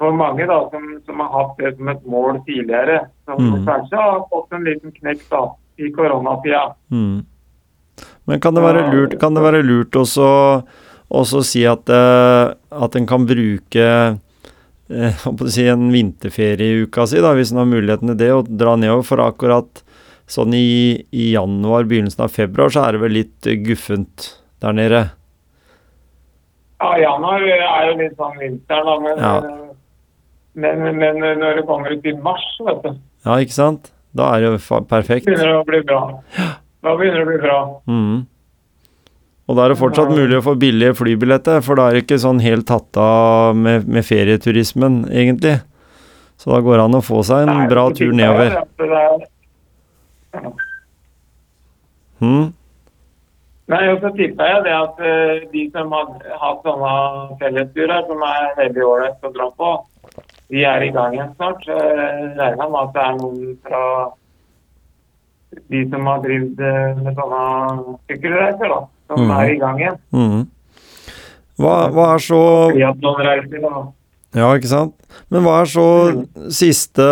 for 0.00 0.16
mange 0.16 0.46
da, 0.48 0.62
som, 0.72 0.84
som 1.04 1.20
har 1.20 1.32
hatt 1.34 1.58
det 1.60 1.74
som 1.76 1.88
et 1.92 2.06
mål 2.08 2.38
tidligere. 2.46 3.02
Som 3.28 3.42
mm. 3.50 3.66
kanskje 3.66 4.00
har 4.00 4.22
fått 4.30 4.56
en 4.56 4.64
liten 4.64 4.94
knekk 4.96 5.26
da, 5.28 5.42
i 5.76 5.90
koronatida. 5.92 6.62
Mm. 6.88 7.18
Men 8.24 8.40
kan 8.40 8.56
det 8.56 8.64
være 8.64 8.86
lurt, 8.94 9.18
kan 9.20 9.36
det 9.36 9.44
være 9.44 9.60
lurt 9.66 9.98
også, 10.00 10.30
også 11.12 11.44
si 11.44 11.66
at, 11.68 11.92
eh, 11.92 12.54
at 12.56 12.96
en 12.96 13.08
kan 13.10 13.28
bruke 13.28 13.86
eh, 14.88 15.22
si, 15.52 15.68
en 15.68 15.90
vinterferie 15.92 16.78
i 16.78 16.82
uka 16.86 17.04
si, 17.10 17.20
da, 17.20 17.34
hvis 17.36 17.52
en 17.52 17.60
har 17.60 17.68
muligheten 17.68 18.14
til 18.14 18.20
det, 18.22 18.32
og 18.32 18.48
dra 18.48 18.78
nedover? 18.80 19.04
For 19.10 19.20
akkurat 19.26 19.84
sånn 20.30 20.56
i, 20.56 20.96
i 21.12 21.32
januar, 21.34 21.84
begynnelsen 21.90 22.24
av 22.24 22.32
februar, 22.32 22.72
så 22.72 22.86
er 22.86 22.96
det 22.96 23.04
vel 23.04 23.18
litt 23.20 23.50
eh, 23.50 23.60
guffent 23.68 24.30
der 24.64 24.80
nede. 24.80 25.06
Ja, 26.80 26.94
januar 26.96 27.44
er 27.44 27.90
jo 27.90 27.98
litt 28.00 28.16
sånn 28.16 28.40
vinteren, 28.40 28.88
da, 28.88 28.96
men, 29.04 29.20
Ja. 29.20 29.66
Men, 30.54 30.82
men 30.98 31.20
når 31.40 31.60
det 31.60 31.66
kommer 31.68 31.92
ut 31.94 32.06
i 32.06 32.12
mars, 32.18 32.44
vet 32.66 32.82
du, 32.84 32.90
Ja, 33.26 33.36
ikke 33.38 33.54
sant? 33.54 33.92
Da 34.16 34.32
er 34.34 34.42
det 34.42 34.48
jo 34.50 34.80
perfekt. 34.90 35.26
Da 35.26 35.30
begynner 35.30 35.52
det 35.52 35.58
å 35.60 35.66
bli 35.68 35.80
bra. 35.86 36.00
Da 36.82 36.94
begynner 36.98 37.20
det 37.20 37.26
å 37.26 37.30
bli 37.30 37.40
bra. 37.44 37.58
Mm. 37.86 38.16
Og 39.50 39.56
da 39.58 39.64
er 39.64 39.72
det 39.72 39.80
fortsatt 39.80 40.10
mulig 40.14 40.38
å 40.38 40.44
få 40.46 40.54
billige 40.58 40.94
flybilletter, 40.98 41.60
for 41.66 41.78
da 41.78 41.88
er 41.90 41.98
det 41.98 42.04
ikke 42.04 42.18
sånn 42.22 42.42
helt 42.42 42.66
tatt 42.70 42.98
av 43.02 43.56
med, 43.58 43.86
med 43.90 44.06
ferieturismen, 44.06 45.04
egentlig. 45.10 45.56
Så 46.40 46.50
da 46.54 46.60
går 46.64 46.78
det 46.78 46.84
an 46.86 46.98
å 46.98 47.02
få 47.04 47.22
seg 47.26 47.44
en 47.44 47.52
Nei, 47.52 47.68
bra 47.70 47.84
tur 47.94 48.14
nedover. 48.16 48.54
er-. 48.56 49.26
Mhm. 52.20 52.52
Nei, 53.70 53.84
og 53.92 54.00
så 54.02 54.10
tippa 54.16 54.46
jeg 54.48 54.62
det 54.66 54.72
at 54.74 54.96
eh, 55.06 55.44
de 55.52 55.60
som 55.70 55.92
har 55.94 56.08
hatt 56.42 56.64
sånne 56.66 56.94
fellesturer, 57.38 58.00
som 58.08 58.24
er 58.26 58.48
veldig 58.58 58.82
ålreit 58.86 59.28
å 59.28 59.30
dra 59.36 59.46
på, 59.54 59.68
de 60.50 60.64
er 60.66 60.86
i 60.86 60.90
gang 60.94 61.14
igjen 61.14 61.34
snart. 61.36 61.66
Regner 61.68 62.70
med 62.70 62.80
at 62.80 62.96
det 62.96 63.04
er 63.04 63.20
noen 63.20 63.54
fra 63.66 63.84
de 65.70 65.84
som 65.90 66.06
har 66.06 66.20
drevet 66.22 66.60
eh, 66.62 66.98
med 67.02 67.16
sånne 67.18 67.44
sykkelreiser, 68.10 68.70
da, 68.70 68.80
som 69.10 69.24
mm. 69.24 69.32
er 69.36 69.48
i 69.50 69.56
gang 69.60 69.80
igjen. 69.80 69.96
Mm. 70.14 70.44
Hva, 71.60 71.74
hva 71.94 72.12
er 72.14 72.22
så 72.24 72.42
Ja, 74.38 74.52
ikke 74.54 74.70
sant? 74.70 74.94
Men 75.30 75.42
hva 75.42 75.56
er 75.64 75.70
så 75.70 75.88
siste, 76.54 77.06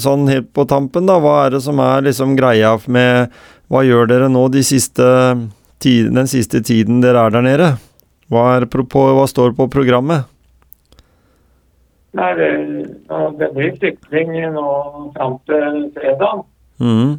sånn 0.00 0.28
helt 0.28 0.50
på 0.52 0.66
tampen, 0.68 1.08
da? 1.08 1.16
Hva 1.22 1.46
er 1.46 1.56
det 1.56 1.62
som 1.64 1.80
er 1.80 2.04
liksom 2.04 2.36
greia 2.36 2.74
med 2.92 3.32
Hva 3.72 3.80
gjør 3.88 4.10
dere 4.10 4.28
nå 4.28 4.46
de 4.52 4.60
siste 4.66 5.08
den 5.82 6.28
siste 6.30 6.60
tiden 6.62 7.00
dere 7.02 7.24
er 7.26 7.32
der 7.34 7.42
nede? 7.42 7.70
Hva, 8.30 8.44
er 8.54 8.68
på, 8.70 8.84
hva 9.16 9.24
står 9.26 9.56
på 9.56 9.66
programmet? 9.72 10.28
Nei, 12.12 12.32
det, 12.36 12.48
det 13.40 13.48
blir 13.54 13.76
sykling 13.80 14.34
nå 14.52 14.64
fram 15.14 15.38
til 15.48 15.78
fredag. 15.96 16.42
Mm. 16.82 17.14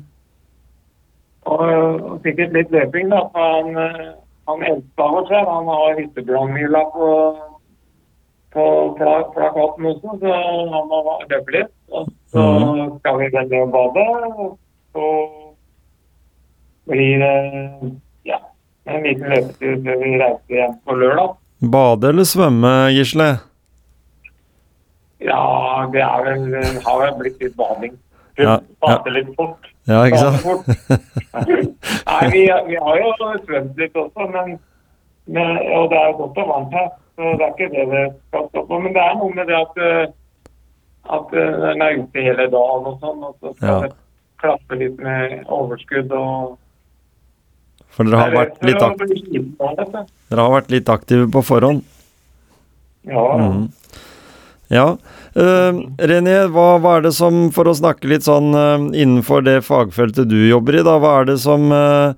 Og, 1.49 1.63
og 2.10 2.19
sikkert 2.25 2.53
litt 2.53 2.73
løping, 2.73 3.10
da. 3.10 3.23
Han, 3.34 3.71
eh, 3.79 4.12
han 4.47 4.62
oss 4.67 5.32
her, 5.32 5.47
han 5.49 5.71
har 5.71 5.97
hyttebrannmila 5.97 6.84
på, 6.93 7.08
på 8.53 8.65
plakaten 8.99 9.89
også, 9.91 10.17
så 10.21 10.36
han 10.75 10.91
må 10.91 11.01
løpe 11.32 11.56
litt. 11.58 11.73
Og 11.89 12.12
så 12.34 12.45
skal 12.99 13.17
vi 13.21 13.32
vel 13.34 13.49
ned 13.49 13.62
og 13.63 13.73
bade. 13.73 14.06
Og 14.43 14.51
så 14.93 15.08
blir 16.91 17.23
det 17.23 17.93
ja, 18.29 18.39
en 18.91 19.08
liten 19.08 19.34
løpetur 19.34 19.82
før 19.88 20.06
vi 20.06 20.13
reiser 20.21 20.60
hjem 20.60 20.77
på 20.86 20.99
lørdag. 21.01 21.34
Bade 21.73 22.13
eller 22.13 22.27
svømme, 22.27 22.73
Gisle? 22.93 23.32
Ja, 25.23 25.41
det 25.93 26.01
er 26.03 26.23
vel, 26.25 26.41
har 26.83 26.97
vel 27.03 27.13
blitt 27.21 27.39
litt 27.43 27.55
bading. 27.59 27.93
Det 28.36 28.43
Ja, 28.47 28.57
passer 28.81 29.12
litt 29.15 29.29
fort. 29.38 29.69
Ja, 29.88 30.01
ikke 30.07 30.17
sant? 30.19 30.41
Nei, 32.07 32.23
vi, 32.33 32.41
vi 32.67 32.75
har 32.81 32.99
jo 32.99 33.12
svømt 33.45 33.77
litt 33.79 33.95
også, 33.99 34.27
men, 34.33 34.57
men, 35.27 35.57
og 35.77 35.89
det 35.91 35.99
er 35.99 36.07
jo 36.12 36.17
godt 36.23 36.41
og 36.43 36.49
varmt 36.51 36.73
her. 36.77 36.89
Så 37.13 37.29
det 37.38 37.45
er 37.45 37.53
ikke 37.53 37.69
det 37.75 37.86
det 37.91 38.03
skal 38.31 38.47
stå 38.49 38.63
på. 38.71 38.79
Men 38.81 38.95
det 38.95 39.03
er 39.05 39.17
noe 39.19 39.36
med 39.38 39.47
det 39.51 39.57
at, 39.59 39.75
eh, 39.77 40.05
at 41.17 41.36
eh, 41.38 41.51
den 41.67 41.83
er 41.86 41.99
ute 42.01 42.23
hele 42.25 42.47
dagen 42.55 42.88
og 42.89 42.95
sånn, 43.03 43.23
og 43.27 43.36
så 43.39 43.53
skal 43.57 43.69
Ja. 43.69 43.79
det 43.86 43.91
klappe 44.43 44.79
litt 44.81 44.97
med 44.99 45.43
overskudd 45.47 46.12
og 46.17 46.57
For 47.93 48.09
dere 48.09 48.17
har 48.23 48.31
vært 48.33 48.57
litt, 48.65 48.79
Det 48.79 48.88
ak 48.88 48.97
for 48.97 49.05
å 49.05 49.07
bli 49.12 49.19
sliten 49.21 49.67
av 49.69 49.75
dette. 49.77 50.01
dere 50.33 50.41
har 50.47 50.55
vært 50.57 50.71
litt 50.73 50.89
aktive 50.89 51.27
på 51.31 51.43
forhånd? 51.45 51.83
Ja, 53.05 53.27
Mhm. 53.38 53.69
Ja. 54.73 54.86
Uh, 55.38 55.83
René, 56.01 56.38
hva, 56.53 56.77
hva 56.81 56.97
er 56.97 57.07
det 57.07 57.13
som, 57.17 57.47
for 57.53 57.69
å 57.69 57.75
snakke 57.77 58.09
litt 58.09 58.25
sånn 58.25 58.53
uh, 58.57 58.77
innenfor 58.89 59.45
det 59.45 59.59
fagfeltet 59.67 60.29
du 60.31 60.39
jobber 60.47 60.79
i, 60.79 60.86
da, 60.86 60.97
hva 61.01 61.19
er 61.19 61.29
det 61.29 61.38
som 61.43 61.67
uh, 61.73 62.13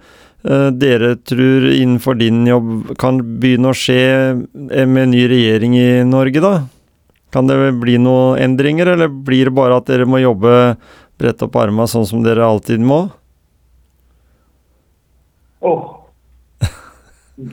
dere 0.46 1.16
tror 1.26 1.66
innenfor 1.72 2.20
din 2.20 2.44
jobb 2.48 2.94
kan 3.02 3.18
begynne 3.42 3.72
å 3.72 3.78
skje 3.78 4.36
med 4.54 5.10
ny 5.10 5.24
regjering 5.32 5.74
i 5.80 5.88
Norge, 6.06 6.44
da? 6.44 6.54
Kan 7.34 7.50
det 7.50 7.58
bli 7.82 7.98
noen 8.00 8.38
endringer, 8.44 8.94
eller 8.94 9.10
blir 9.10 9.50
det 9.50 9.56
bare 9.58 9.80
at 9.82 9.90
dere 9.90 10.06
må 10.08 10.22
jobbe 10.22 10.76
brette 11.20 11.48
opp 11.48 11.58
arma 11.60 11.88
sånn 11.90 12.06
som 12.08 12.22
dere 12.24 12.46
alltid 12.46 12.84
må? 12.84 13.08
Åh. 15.66 15.90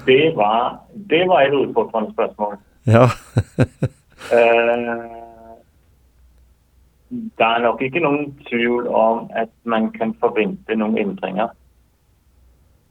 Det 0.06 0.20
var, 0.36 0.84
det 0.92 1.24
var 1.32 1.48
et 1.48 1.58
utfordrende 1.58 2.12
spørsmål. 2.12 2.60
Ja. 2.92 3.08
Eh, 4.30 4.76
det 7.10 7.46
er 7.46 7.58
nok 7.62 7.82
ikke 7.82 8.00
noen 8.00 8.30
tvil 8.48 8.86
om 8.88 9.26
at 9.36 9.50
man 9.64 9.90
kan 9.92 10.14
forvente 10.20 10.76
noen 10.76 10.98
endringer. 10.98 11.50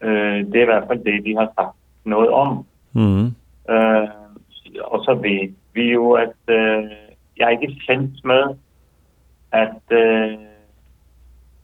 Eh, 0.01 0.41
det 0.45 0.61
er 0.61 0.67
i 0.67 0.71
hvert 0.71 0.87
fall 0.87 1.05
det 1.05 1.23
de 1.25 1.35
har 1.37 1.49
sagt 1.55 1.77
noe 2.05 2.27
om. 2.29 2.65
Mm. 2.93 3.31
Eh, 3.69 4.09
og 4.85 5.03
så 5.05 5.15
vet 5.23 5.55
vi 5.73 5.91
jo 5.91 6.13
at 6.19 6.35
Jeg 7.37 7.47
er 7.47 7.49
ikke 7.49 7.85
kjent 7.87 8.25
med 8.25 8.57
at 9.51 9.81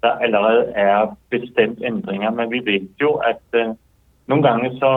der 0.02 0.10
allerede 0.10 0.72
er 0.76 1.18
bestemt 1.30 1.84
endringer, 1.84 2.32
men 2.32 2.52
vi 2.52 2.62
vet 2.66 3.02
jo 3.02 3.12
at 3.14 3.76
noen 4.28 4.44
ganger 4.44 4.72
så, 4.80 4.92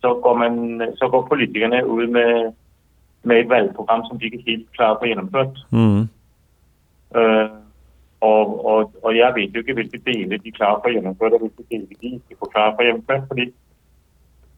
så, 0.00 0.14
går 0.22 0.34
man, 0.34 0.82
så 0.96 1.08
går 1.08 1.26
politikerne 1.28 1.86
ut 1.86 2.10
med, 2.10 2.52
med 3.22 3.40
et 3.40 3.48
valgprogram 3.50 4.04
som 4.06 4.18
de 4.18 4.28
ikke 4.28 4.44
helt 4.46 4.66
klarer 4.76 4.96
å 4.96 5.00
få 5.00 5.10
gjennomført. 5.10 5.62
Mm. 5.74 6.02
Uh, 7.16 7.48
og, 8.20 8.64
og, 8.66 8.94
og 9.02 9.16
jeg 9.16 9.34
vet 9.36 9.54
jo 9.54 9.62
ikke 9.62 9.76
hvilke 9.78 10.00
deler 10.06 10.42
de 10.42 10.52
klarer 10.54 10.78
å 10.78 10.84
få 10.84 10.92
gjennomført, 10.94 11.36
og 11.36 11.46
hvilke 11.46 11.66
deler 11.70 12.00
de 12.00 12.14
ikke 12.18 12.38
får 12.40 12.52
klare 12.54 12.72
å 12.72 12.78
få 12.78 12.88
gjennomført. 12.88 13.28
fordi 13.30 13.48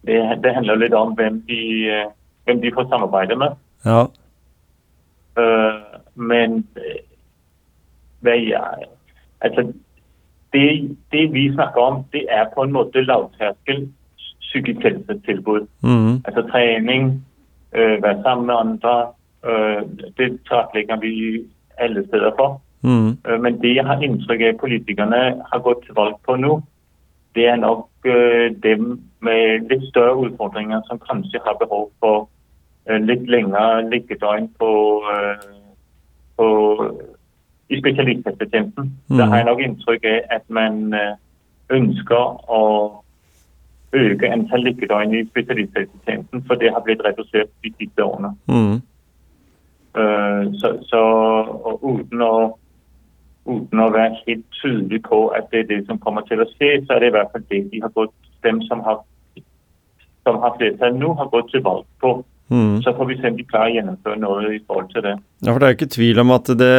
det, 0.09 0.17
det 0.45 0.55
handler 0.57 0.81
litt 0.81 0.97
om 0.97 1.13
hvem 1.17 1.43
de, 1.49 1.61
eh, 1.93 2.09
hvem 2.49 2.61
de 2.63 2.73
får 2.73 2.89
samarbeide 2.89 3.37
med. 3.37 3.59
Ja. 3.85 4.07
Uh, 5.37 6.01
men 6.15 6.65
jeg, 8.25 8.89
altså 9.41 9.73
det, 10.53 10.97
det 11.13 11.33
vi 11.33 11.53
snakker 11.53 11.81
om, 11.81 12.05
det 12.13 12.25
er 12.29 12.49
på 12.55 12.65
en 12.65 12.73
måte 12.73 13.05
lavterskel 13.05 13.89
psykisk 14.41 14.81
helsetilbud. 14.83 15.67
Mm. 15.83 16.23
Altså 16.25 16.43
trening, 16.51 17.27
øh, 17.73 18.03
være 18.03 18.23
sammen 18.23 18.47
med 18.47 18.55
andre, 18.59 19.07
øh, 19.45 19.83
det 20.19 20.39
tilrettelegger 20.47 20.97
vi 21.01 21.45
alle 21.79 22.07
steder 22.09 22.31
for. 22.39 22.61
Mm. 22.83 23.09
Øh, 23.27 23.43
Men 23.43 23.63
det 23.63 23.75
jeg 23.75 23.85
har 23.85 24.01
inntrykk 24.01 24.41
av 24.41 24.59
politikerne 24.61 25.21
har 25.53 25.59
gått 25.59 25.85
til 25.85 25.95
valg 25.95 26.15
på 26.27 26.37
nå, 26.37 26.63
det 27.35 27.47
er 27.47 27.57
nok 27.57 27.89
øh, 28.05 28.51
dem 28.63 29.01
med 29.21 29.69
litt 29.71 29.89
større 29.89 30.17
utfordringer 30.17 30.81
som 30.87 30.99
kanskje 31.11 31.41
har 31.47 31.57
behov 31.61 31.91
for 32.01 32.29
øh, 32.91 33.01
litt 33.03 33.29
lengre 33.31 33.91
liggedøgn 33.91 34.49
på, 34.59 35.03
øh, 35.13 35.37
på, 36.37 36.47
i 37.69 37.81
spesialisthelsetjenesten. 37.81 38.99
Da 39.09 39.25
har 39.25 39.37
jeg 39.37 39.45
nok 39.45 39.61
inntrykk 39.61 40.05
av 40.05 40.21
at 40.31 40.45
man 40.49 40.95
ønsker 41.71 42.51
å 42.51 42.63
øke 43.93 44.31
antall 44.31 44.65
liggedøgn 44.65 45.15
i 45.19 45.25
spesialisthelsetjenesten, 45.27 46.45
for 46.47 46.55
det 46.55 46.73
har 46.75 46.83
blitt 46.87 47.03
redusert 47.05 47.51
de 47.65 47.73
siste 47.79 48.05
årene. 48.05 48.35
Mm. 48.47 48.79
Uh, 49.99 50.43
så, 50.63 50.77
så 50.87 51.03
uten 51.83 52.23
å 52.23 52.35
uten 53.49 53.83
å 53.83 53.91
være 53.93 54.19
helt 54.27 54.45
tydelig 54.61 55.03
på 55.07 55.21
at 55.37 55.49
det 55.53 55.65
er 55.65 55.71
det 55.71 55.81
som 55.87 56.01
kommer 56.03 56.27
til 56.29 56.43
å 56.43 56.49
skje, 56.55 56.81
så 56.85 56.97
er 56.97 57.05
det 57.05 57.11
i 57.11 57.15
hvert 57.17 57.33
fall 57.33 57.47
det 57.49 57.63
de 57.73 57.81
har 57.85 57.95
gått, 57.97 58.15
dem 58.47 58.61
som 58.69 58.83
har, 58.87 59.01
som 60.27 60.41
har 60.45 60.57
flertall 60.59 60.99
nå, 60.99 61.15
har 61.19 61.31
gått 61.33 61.51
til 61.55 61.65
valg 61.67 61.87
på. 62.03 62.19
Mm. 62.51 62.81
Så 62.83 62.93
får 62.97 63.07
vi 63.07 63.17
se 63.21 63.31
om 63.31 63.37
de 63.39 63.47
klarer 63.47 63.71
å 63.71 63.77
gjennomføre 63.79 64.21
noe 64.21 64.55
i 64.57 64.61
forhold 64.67 64.91
til 64.95 65.05
det. 65.07 65.17
Ja, 65.45 65.53
for 65.53 65.63
det 65.63 65.69
er 65.69 65.75
jo 65.75 65.79
ikke 65.79 65.95
tvil 65.97 66.23
om 66.23 66.35
at 66.35 66.51
det 66.59 66.77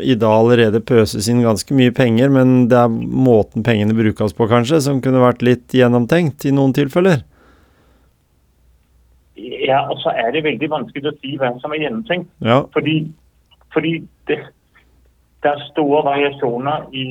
i 0.00 0.14
dag 0.16 0.32
allerede 0.32 0.80
pøses 0.80 1.28
inn 1.28 1.42
ganske 1.44 1.74
mye 1.76 1.92
penger, 1.94 2.30
men 2.32 2.68
det 2.70 2.78
er 2.80 2.92
måten 2.92 3.64
pengene 3.66 3.96
brukes 3.96 4.36
på, 4.36 4.48
kanskje, 4.48 4.80
som 4.84 5.02
kunne 5.04 5.20
vært 5.22 5.44
litt 5.44 5.74
gjennomtenkt 5.76 6.46
i 6.48 6.54
noen 6.56 6.72
tilfeller. 6.76 7.20
Ja, 9.38 9.84
og 9.90 10.00
så 10.02 10.14
er 10.16 10.32
det 10.34 10.46
veldig 10.46 10.70
vanskelig 10.72 11.10
å 11.12 11.16
si 11.20 11.36
hvem 11.38 11.58
som 11.62 11.74
er 11.74 11.84
gjennomtenkt. 11.84 12.30
Ja. 12.44 12.62
Fordi, 12.74 12.96
fordi 13.74 13.92
det, 14.30 14.40
det 15.44 15.52
er 15.52 15.66
store 15.68 16.02
variasjoner 16.08 16.88
i, 16.96 17.04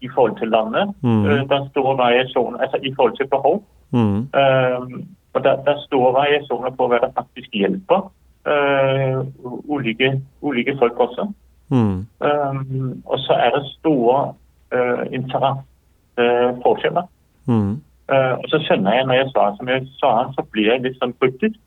i 0.00 0.10
forhold 0.14 0.38
til 0.40 0.50
landet. 0.50 0.96
Mm. 1.02 1.24
Øh, 1.24 1.42
Det 1.44 1.58
er 1.58 1.68
store 1.70 1.96
variasjoner 2.00 2.64
altså 2.64 2.80
i 2.82 2.94
forhold 2.96 3.16
til 3.20 3.28
behov. 3.30 3.62
Mm. 3.92 4.26
Um, 4.34 5.06
og 5.36 5.44
det, 5.44 5.52
det 5.66 5.72
er 5.74 5.84
store 5.86 6.12
variasjoner 6.16 6.72
på 6.74 6.88
hva 6.88 6.98
det 7.04 7.12
faktisk 7.14 7.52
hjelper 7.54 8.08
uh, 8.48 9.20
ulike, 9.68 10.16
ulike 10.42 10.74
folk 10.80 10.98
også. 11.06 11.28
Mhm. 11.68 12.06
Um, 12.20 13.02
og 13.04 13.18
så 13.18 13.32
er 13.32 13.50
det 13.50 13.66
store 13.78 14.34
uh, 14.74 15.04
interesseforskjeller. 15.12 17.06
Mhm. 17.46 17.82
Uh, 18.12 18.34
og 18.38 18.44
så 18.48 18.58
skjønner 18.62 18.94
jeg 18.94 19.06
når 19.06 19.14
jeg 19.14 19.30
svarer 19.30 19.56
som 19.56 19.68
jeg 19.68 19.86
svarer, 19.98 20.32
så 20.32 20.42
blir 20.52 20.72
jeg 20.72 20.82
litt 20.82 20.98
sånn 21.02 21.14
kryptisk. 21.20 21.58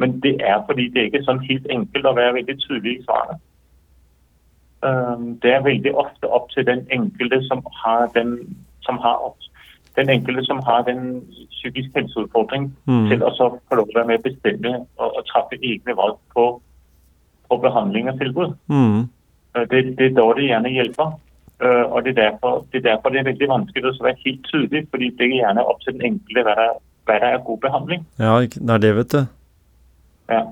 Men 0.00 0.20
det 0.20 0.36
er 0.40 0.62
fordi 0.66 0.88
det 0.88 1.02
ikke 1.04 1.18
er 1.20 1.28
sånn 1.28 1.44
helt 1.44 1.66
enkelt 1.70 2.06
å 2.08 2.16
være 2.16 2.36
veldig 2.38 2.56
tydelig 2.64 2.98
i 2.98 3.02
svarene. 3.04 3.38
Um, 4.82 5.38
det 5.42 5.52
er 5.54 5.62
veldig 5.62 5.92
ofte 5.94 6.26
opp 6.26 6.48
til 6.50 6.66
den 6.66 6.86
enkelte 6.90 7.42
som 7.46 7.60
har 7.84 8.08
den 8.16 8.56
som 8.82 8.98
har 8.98 9.30
den 9.96 10.10
enkelte 10.10 10.44
som 10.44 10.58
har 10.66 10.82
den 10.82 11.22
psykisk 11.50 11.90
helseutfordring, 11.94 12.70
mm. 12.88 13.08
til 13.10 13.22
å 13.22 13.30
så 13.36 13.48
få 13.68 13.78
lov 13.78 13.90
til 13.90 13.98
å 13.98 14.00
være 14.00 14.08
med 14.10 14.22
å 14.22 14.26
bestemme 14.26 14.72
og, 14.80 15.08
og 15.08 15.26
treffe 15.28 15.58
egne 15.60 15.96
valg 15.98 16.16
på, 16.34 16.46
på 17.48 17.58
behandling 17.66 18.08
og 18.08 18.22
tilbud. 18.22 18.54
Mhm. 18.72 19.02
Øh, 19.56 19.66
Det, 19.70 19.98
det 19.98 20.06
er 20.06 20.14
da 20.18 20.26
det 20.36 20.48
gjerne 20.48 20.68
hjelper. 20.68 21.20
Øh, 21.62 21.92
Og 21.92 22.04
det 22.04 22.18
er, 22.18 22.30
derfor, 22.30 22.64
det 22.72 22.78
er 22.78 22.88
derfor 22.90 23.08
det 23.08 23.18
er 23.20 23.24
veldig 23.30 23.48
vanskelig 23.48 23.84
å 23.84 24.04
være 24.04 24.22
helt 24.26 24.44
tydelig, 24.52 24.86
fordi 24.90 25.10
det 25.18 25.24
er 25.26 25.36
gjerne 25.36 25.66
opp 25.66 25.80
til 25.80 25.92
den 25.92 26.02
enkelte 26.02 26.42
hva 26.42 26.54
der, 26.60 26.72
hva 27.06 27.18
der 27.20 27.26
er 27.26 27.46
god 27.46 27.58
behandling. 27.58 28.06
Ja, 28.18 28.40
det 28.40 28.70
er 28.70 28.78
det, 28.78 28.96
vet 28.96 29.12
du. 29.12 29.22
Ja. 30.30 30.42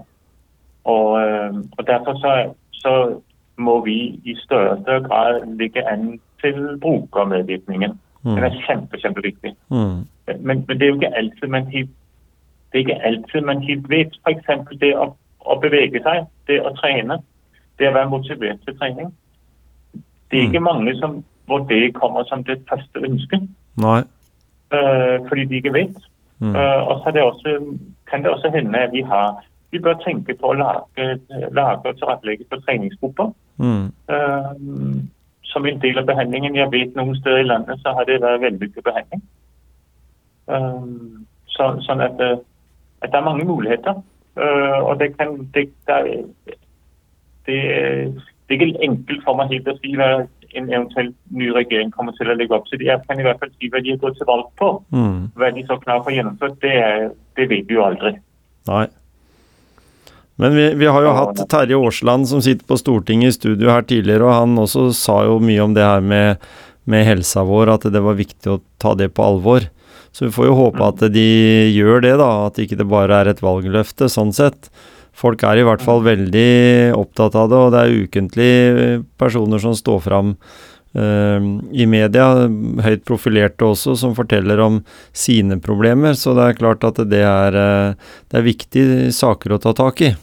Og, 0.85 1.21
øh, 1.23 1.55
og 1.79 1.87
derfor 1.87 2.15
så, 2.15 2.53
så 2.73 3.21
må 3.57 3.85
vi 3.85 4.21
i 4.25 4.37
større 4.39 5.01
grad 5.09 5.57
ligge 5.59 5.89
an 5.89 6.21
til 6.41 6.79
brukermedvirkningen. 6.81 8.01
Den 8.25 8.45
er 8.45 8.63
kjempe, 8.67 8.99
kjempeviktig. 9.01 9.55
Mm. 9.69 10.05
Men, 10.27 10.65
men 10.69 10.69
det 10.69 10.83
er 10.83 10.87
jo 10.87 10.95
ikke 10.95 11.17
alltid 11.17 11.49
man 11.49 11.67
helt, 11.67 11.91
det 12.73 12.79
er 12.79 12.79
ikke 12.79 13.03
alltid 13.05 13.41
man 13.41 13.63
helt 13.63 13.91
vet. 13.91 14.17
Eksempel 14.29 14.81
det 14.81 14.93
å, 14.97 15.07
å 15.41 15.57
bevege 15.61 16.03
seg, 16.05 16.27
det 16.47 16.61
å 16.61 16.73
trene, 16.77 17.17
det 17.81 17.88
å 17.88 17.97
være 17.97 18.12
motivert 18.12 18.62
til 18.66 18.77
trening. 18.79 19.11
Det 20.31 20.38
er 20.38 20.49
ikke 20.49 20.62
mange 20.62 20.95
som, 21.01 21.25
hvor 21.47 21.64
det 21.66 21.95
kommer 21.95 22.25
som 22.29 22.45
det 22.45 22.61
første 22.71 23.03
ønsket. 23.09 23.49
Nei. 23.83 24.01
Uh, 24.75 25.29
fordi 25.29 25.45
de 25.45 25.57
ikke 25.59 25.73
vet. 25.75 25.97
Mm. 26.38 26.55
Uh, 26.55 26.81
og 26.88 27.01
så 27.01 27.11
er 27.11 27.16
det 27.16 27.23
også, 27.23 27.55
kan 28.11 28.23
det 28.23 28.31
også 28.31 28.51
hende 28.55 28.79
at 28.79 28.93
vi 28.93 29.03
har 29.03 29.40
vi 29.71 29.79
bør 29.79 29.95
tenke 30.03 30.35
på 30.35 30.51
å 30.51 30.57
lage, 30.59 31.05
lage 31.55 31.88
og 31.88 31.99
tilrettelegge 31.99 32.47
for 32.51 32.62
treningsgrupper. 32.66 33.33
Mm. 33.62 33.90
Uh, 34.11 35.03
som 35.51 35.66
en 35.66 35.83
del 35.83 35.99
av 35.99 36.07
behandlingen. 36.07 36.57
Jeg 36.59 36.71
vet 36.73 36.97
noen 36.99 37.16
steder 37.19 37.43
i 37.43 37.49
landet 37.51 37.83
så 37.83 37.95
har 37.95 38.07
det 38.07 38.21
vært 38.23 38.43
vellykket 38.45 38.87
behandling. 38.87 39.23
Så, 41.51 41.66
sånn 41.87 42.03
at, 42.05 42.23
at 42.23 43.11
det 43.11 43.19
er 43.19 43.27
mange 43.27 43.47
muligheter. 43.49 43.99
Og 44.38 44.93
det 45.01 45.09
kan 45.16 45.35
det, 45.55 45.64
det, 45.90 45.97
er- 45.97 46.55
det, 47.51 47.59
er- 47.77 48.13
det 48.51 48.57
er 48.57 48.63
ikke 48.67 48.85
enkelt 48.89 49.25
for 49.27 49.39
meg 49.39 49.51
helt 49.55 49.69
å 49.71 49.77
si 49.83 49.93
hva 49.99 50.09
en 50.59 50.67
eventuell 50.67 51.13
ny 51.39 51.51
regjering 51.55 51.93
kommer 51.95 52.15
til 52.19 52.27
å 52.33 52.35
legge 52.35 52.57
opp 52.57 52.65
til. 52.67 52.81
Jeg 52.83 52.99
kan 53.07 53.21
i 53.23 53.27
hvert 53.27 53.39
fall 53.39 53.53
si 53.55 53.69
hva 53.71 53.79
de 53.85 53.93
har 53.93 54.01
gått 54.03 54.17
til 54.19 54.27
valg 54.27 54.49
på. 54.59 54.71
Mm. 54.91 55.29
Hva 55.39 55.51
de 55.55 55.63
så 55.69 55.77
klart 55.83 56.03
får 56.09 56.17
gjennomført, 56.17 56.57
det, 56.65 56.73
det 57.39 57.47
vet 57.53 57.69
vi 57.71 57.77
jo 57.79 57.85
aldri. 57.87 58.17
Nei. 58.71 58.87
Men 60.41 60.55
vi, 60.57 60.65
vi 60.81 60.89
har 60.89 61.05
jo 61.05 61.13
hatt 61.15 61.43
Terje 61.53 61.77
Aasland 61.79 62.27
som 62.31 62.41
sitter 62.43 62.65
på 62.67 62.79
Stortinget 62.81 63.35
i 63.35 63.37
studio 63.37 63.71
her 63.71 63.85
tidligere, 63.87 64.25
og 64.27 64.39
han 64.41 64.59
også 64.63 64.87
sa 64.97 65.19
jo 65.29 65.37
mye 65.45 65.63
om 65.67 65.75
det 65.77 65.85
her 65.85 66.01
med, 66.03 66.41
med 66.89 67.05
helsa 67.07 67.45
vår, 67.47 67.75
at 67.77 67.85
det 67.93 68.01
var 68.03 68.17
viktig 68.19 68.55
å 68.55 68.61
ta 68.81 68.95
det 68.99 69.11
på 69.15 69.27
alvor. 69.27 69.67
Så 70.17 70.27
vi 70.27 70.33
får 70.35 70.49
jo 70.49 70.57
håpe 70.59 70.83
at 70.89 71.05
de 71.15 71.27
gjør 71.77 72.01
det, 72.09 72.17
da. 72.19 72.31
At 72.49 72.59
ikke 72.59 72.81
det 72.81 72.89
bare 72.91 73.21
er 73.23 73.31
et 73.31 73.43
valgløfte, 73.45 74.09
sånn 74.11 74.33
sett. 74.35 74.73
Folk 75.16 75.42
er 75.44 75.61
i 75.61 75.66
hvert 75.66 75.83
fall 75.85 76.03
veldig 76.07 76.94
opptatt 76.96 77.37
av 77.37 77.51
det, 77.51 77.61
og 77.61 77.73
det 77.75 77.81
er 77.85 78.03
ukentlig 78.07 78.53
personer 79.20 79.61
som 79.62 79.75
står 79.77 80.01
fram 80.07 80.33
uh, 80.96 81.51
i 81.73 81.87
media, 81.90 82.31
høyt 82.87 83.05
profilerte 83.09 83.66
også, 83.68 83.99
som 84.01 84.16
forteller 84.16 84.62
om 84.64 84.81
sine 85.12 85.59
problemer. 85.61 86.16
Så 86.16 86.33
det 86.38 86.46
er 86.49 86.59
klart 86.62 86.87
at 86.88 87.03
det 87.11 87.23
er, 87.27 87.61
uh, 87.61 88.11
det 88.31 88.40
er 88.40 88.49
viktige 88.49 89.12
saker 89.12 89.59
å 89.59 89.62
ta 89.62 89.77
tak 89.77 90.05
i 90.09 90.14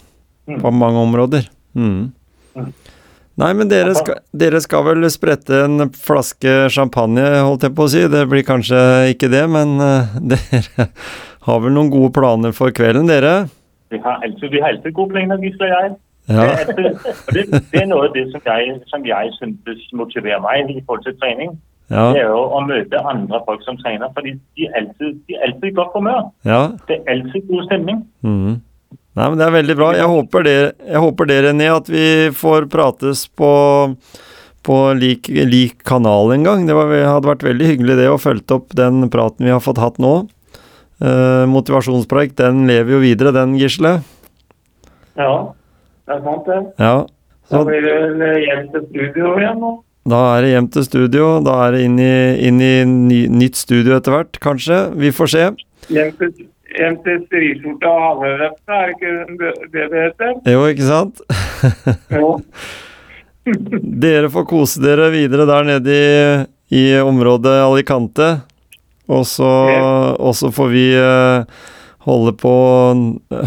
Mm. 0.48 0.62
på 0.62 0.72
mange 0.72 1.00
områder. 1.00 1.50
Mm. 1.76 2.12
Mm. 2.56 2.74
Nei, 3.38 3.50
men 3.54 3.70
dere 3.70 3.94
skal, 3.94 4.22
dere 4.34 4.62
skal 4.64 4.86
vel 4.88 5.06
sprette 5.14 5.60
en 5.66 5.90
flaske 5.94 6.54
champagne, 6.74 7.26
holdt 7.44 7.68
jeg 7.68 7.76
på 7.76 7.86
å 7.86 7.92
si. 7.92 8.06
Det 8.10 8.24
blir 8.32 8.46
kanskje 8.48 8.80
ikke 9.12 9.30
det, 9.30 9.44
men 9.52 9.76
eh, 9.84 10.16
dere 10.34 10.88
har 11.48 11.60
vel 11.64 11.76
noen 11.76 11.92
gode 11.94 12.14
planer 12.16 12.56
for 12.56 12.72
kvelden, 12.72 13.12
dere? 13.12 13.50
Vi 13.90 14.02
har 14.04 14.20
alltid, 14.26 14.52
vi 14.52 14.62
har 14.62 14.76
altid 14.76 14.94
gode 14.94 15.16
planer, 15.16 15.40
Gisle 15.44 15.70
og 15.70 15.74
jeg. 15.76 15.96
Ja. 16.28 16.44
Det, 16.44 16.44
er 16.44 16.60
alltid, 16.66 16.86
og 17.28 17.34
det, 17.34 17.44
det 17.72 17.82
er 17.82 17.88
noe 17.88 18.10
av 18.10 18.14
det 18.18 18.26
som 18.34 18.44
jeg, 18.50 18.78
som 18.92 19.06
jeg 19.08 19.34
synes 19.40 19.90
motiverer 19.96 20.44
meg 20.44 20.72
i 20.74 20.82
forhold 20.84 21.06
til 21.08 21.16
trening. 21.22 21.56
Ja. 21.88 22.10
Det 22.12 22.20
er 22.26 22.32
jo 22.34 22.40
å 22.52 22.62
møte 22.68 23.00
andre 23.08 23.40
folk 23.48 23.64
som 23.64 23.78
trener, 23.80 24.12
fordi 24.16 24.36
de 24.60 24.68
er 24.68 24.82
alltid, 24.82 25.20
de 25.28 25.38
er 25.38 25.46
alltid 25.48 25.70
i 25.70 25.76
godt 25.78 25.96
humør. 25.96 26.32
ja. 26.44 26.62
Det 26.90 27.00
er 27.00 27.14
alltid 27.16 27.48
god 27.48 27.68
stemning. 27.70 28.02
Mm. 28.28 28.58
Nei, 29.18 29.26
men 29.26 29.40
det 29.40 29.46
er 29.48 29.56
veldig 29.56 29.76
bra. 29.80 29.92
Jeg 29.98 30.10
håper 30.12 30.44
det, 30.46 30.58
jeg 30.86 31.02
håper 31.02 31.30
det 31.30 31.38
René, 31.48 31.70
at 31.74 31.88
vi 31.90 32.08
får 32.38 32.68
prates 32.70 33.24
på, 33.40 33.52
på 34.68 34.78
lik, 35.00 35.32
lik 35.32 35.80
kanal 35.88 36.36
en 36.36 36.46
gang. 36.46 36.68
Det 36.68 36.76
var, 36.78 36.92
hadde 36.92 37.32
vært 37.32 37.48
veldig 37.48 37.72
hyggelig 37.72 37.98
det 37.98 38.12
å 38.12 38.20
følge 38.22 38.60
opp 38.60 38.76
den 38.78 39.08
praten 39.14 39.48
vi 39.48 39.56
har 39.56 39.64
fått 39.64 39.82
hatt 39.82 39.98
nå. 40.04 40.28
Eh, 40.98 41.46
motivasjonspreik, 41.52 42.34
den 42.38 42.66
lever 42.70 42.96
jo 42.96 43.02
videre, 43.04 43.34
den, 43.36 43.54
Gisle. 43.60 44.00
Ja, 45.18 45.34
det 46.08 46.16
er 46.16 46.24
sant 46.26 46.50
det. 46.50 46.62
Ja. 46.82 46.96
Så 47.48 47.62
da 47.62 47.68
blir 47.70 47.86
det 47.86 47.94
vel 48.20 48.42
hjem 48.44 48.66
til 48.74 48.88
studio 48.90 49.36
igjen 49.40 49.62
nå. 49.62 49.70
da 50.12 50.22
er 50.34 50.42
det 50.44 50.50
hjem 50.56 50.68
til 50.74 50.88
studio. 50.88 51.30
Da 51.46 51.60
er 51.68 51.78
det 51.78 51.86
inn 51.86 52.00
i, 52.02 52.18
inn 52.50 52.60
i 52.64 52.74
ny, 52.88 53.22
nytt 53.44 53.60
studio 53.60 53.96
etter 53.98 54.16
hvert, 54.16 54.42
kanskje. 54.44 54.82
Vi 54.98 55.14
får 55.16 55.32
se. 55.36 55.46
Hjem 55.94 56.12
til, 56.20 56.34
hjem 56.74 57.00
til 57.06 57.22
striskjorta 57.28 57.94
og 57.94 58.04
havnerøftene, 58.08 58.82
er 58.82 58.90
det 58.90 58.98
ikke 58.98 59.14
det 59.40 59.54
det 59.78 59.88
det 59.94 60.04
heter? 60.08 60.36
Jo, 60.56 60.66
ikke 60.74 60.90
sant? 60.90 61.24
Jo. 62.12 62.34
Dere 64.04 64.30
får 64.32 64.46
kose 64.50 64.82
dere 64.84 65.10
videre 65.14 65.46
der 65.48 65.68
nede 65.68 65.96
i, 65.96 66.82
i 66.82 66.84
området 67.00 67.54
Alicante. 67.64 68.38
Og 69.08 69.24
så, 69.30 69.50
og 70.20 70.34
så 70.36 70.52
får 70.52 70.72
vi 70.74 70.86
eh, 71.00 71.68
holde 72.08 72.34
på 72.40 72.54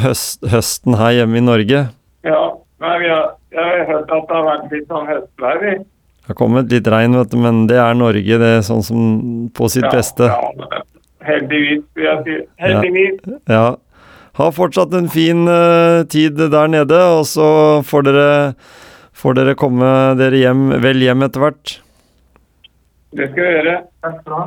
høst, 0.04 0.40
høsten 0.48 0.96
her 1.00 1.18
hjemme 1.20 1.40
i 1.40 1.44
Norge. 1.44 1.82
Ja, 2.24 2.42
nei, 2.80 2.94
vi 3.02 3.10
har, 3.12 3.34
jeg 3.52 3.66
har 3.66 3.90
hørt 3.90 4.14
at 4.16 4.30
det 4.30 4.38
har 4.38 4.46
vært 4.46 4.72
litt 4.74 4.86
sånn 4.88 5.10
høstvær. 5.10 5.60
vi. 5.64 5.74
Det 5.80 6.32
har 6.32 6.38
kommet 6.38 6.72
litt 6.72 6.88
regn, 6.92 7.18
vet 7.18 7.32
du, 7.32 7.38
men 7.42 7.64
det 7.68 7.76
er 7.82 7.96
Norge, 7.98 8.40
det 8.40 8.50
er 8.56 8.64
sånn 8.64 8.84
som 8.86 9.04
på 9.56 9.68
sitt 9.72 9.84
Ja, 9.88 9.92
beste. 9.98 10.28
Ja, 10.30 10.82
heldigvis, 11.26 11.84
vil 11.98 12.06
jeg 12.08 12.24
si. 12.26 12.36
Heldigvis. 12.64 13.22
Ja. 13.50 13.64
Ha 14.40 14.46
fortsatt 14.54 14.94
en 14.96 15.10
fin 15.12 15.42
uh, 15.50 16.06
tid 16.08 16.38
der 16.38 16.70
nede, 16.70 17.00
og 17.18 17.26
så 17.28 17.48
får 17.84 18.06
dere, 18.06 18.30
får 19.12 19.36
dere 19.40 19.56
komme 19.58 19.90
dere 20.20 20.40
hjem, 20.40 20.68
vel 20.80 21.02
hjem 21.04 21.26
etter 21.26 21.44
hvert. 21.44 21.74
Det 23.16 23.26
skal 23.32 23.42
vi 23.42 23.54
gjøre. 23.58 23.76
Takk 24.04 24.20
skal 24.20 24.30
du 24.30 24.38
ha. 24.38 24.46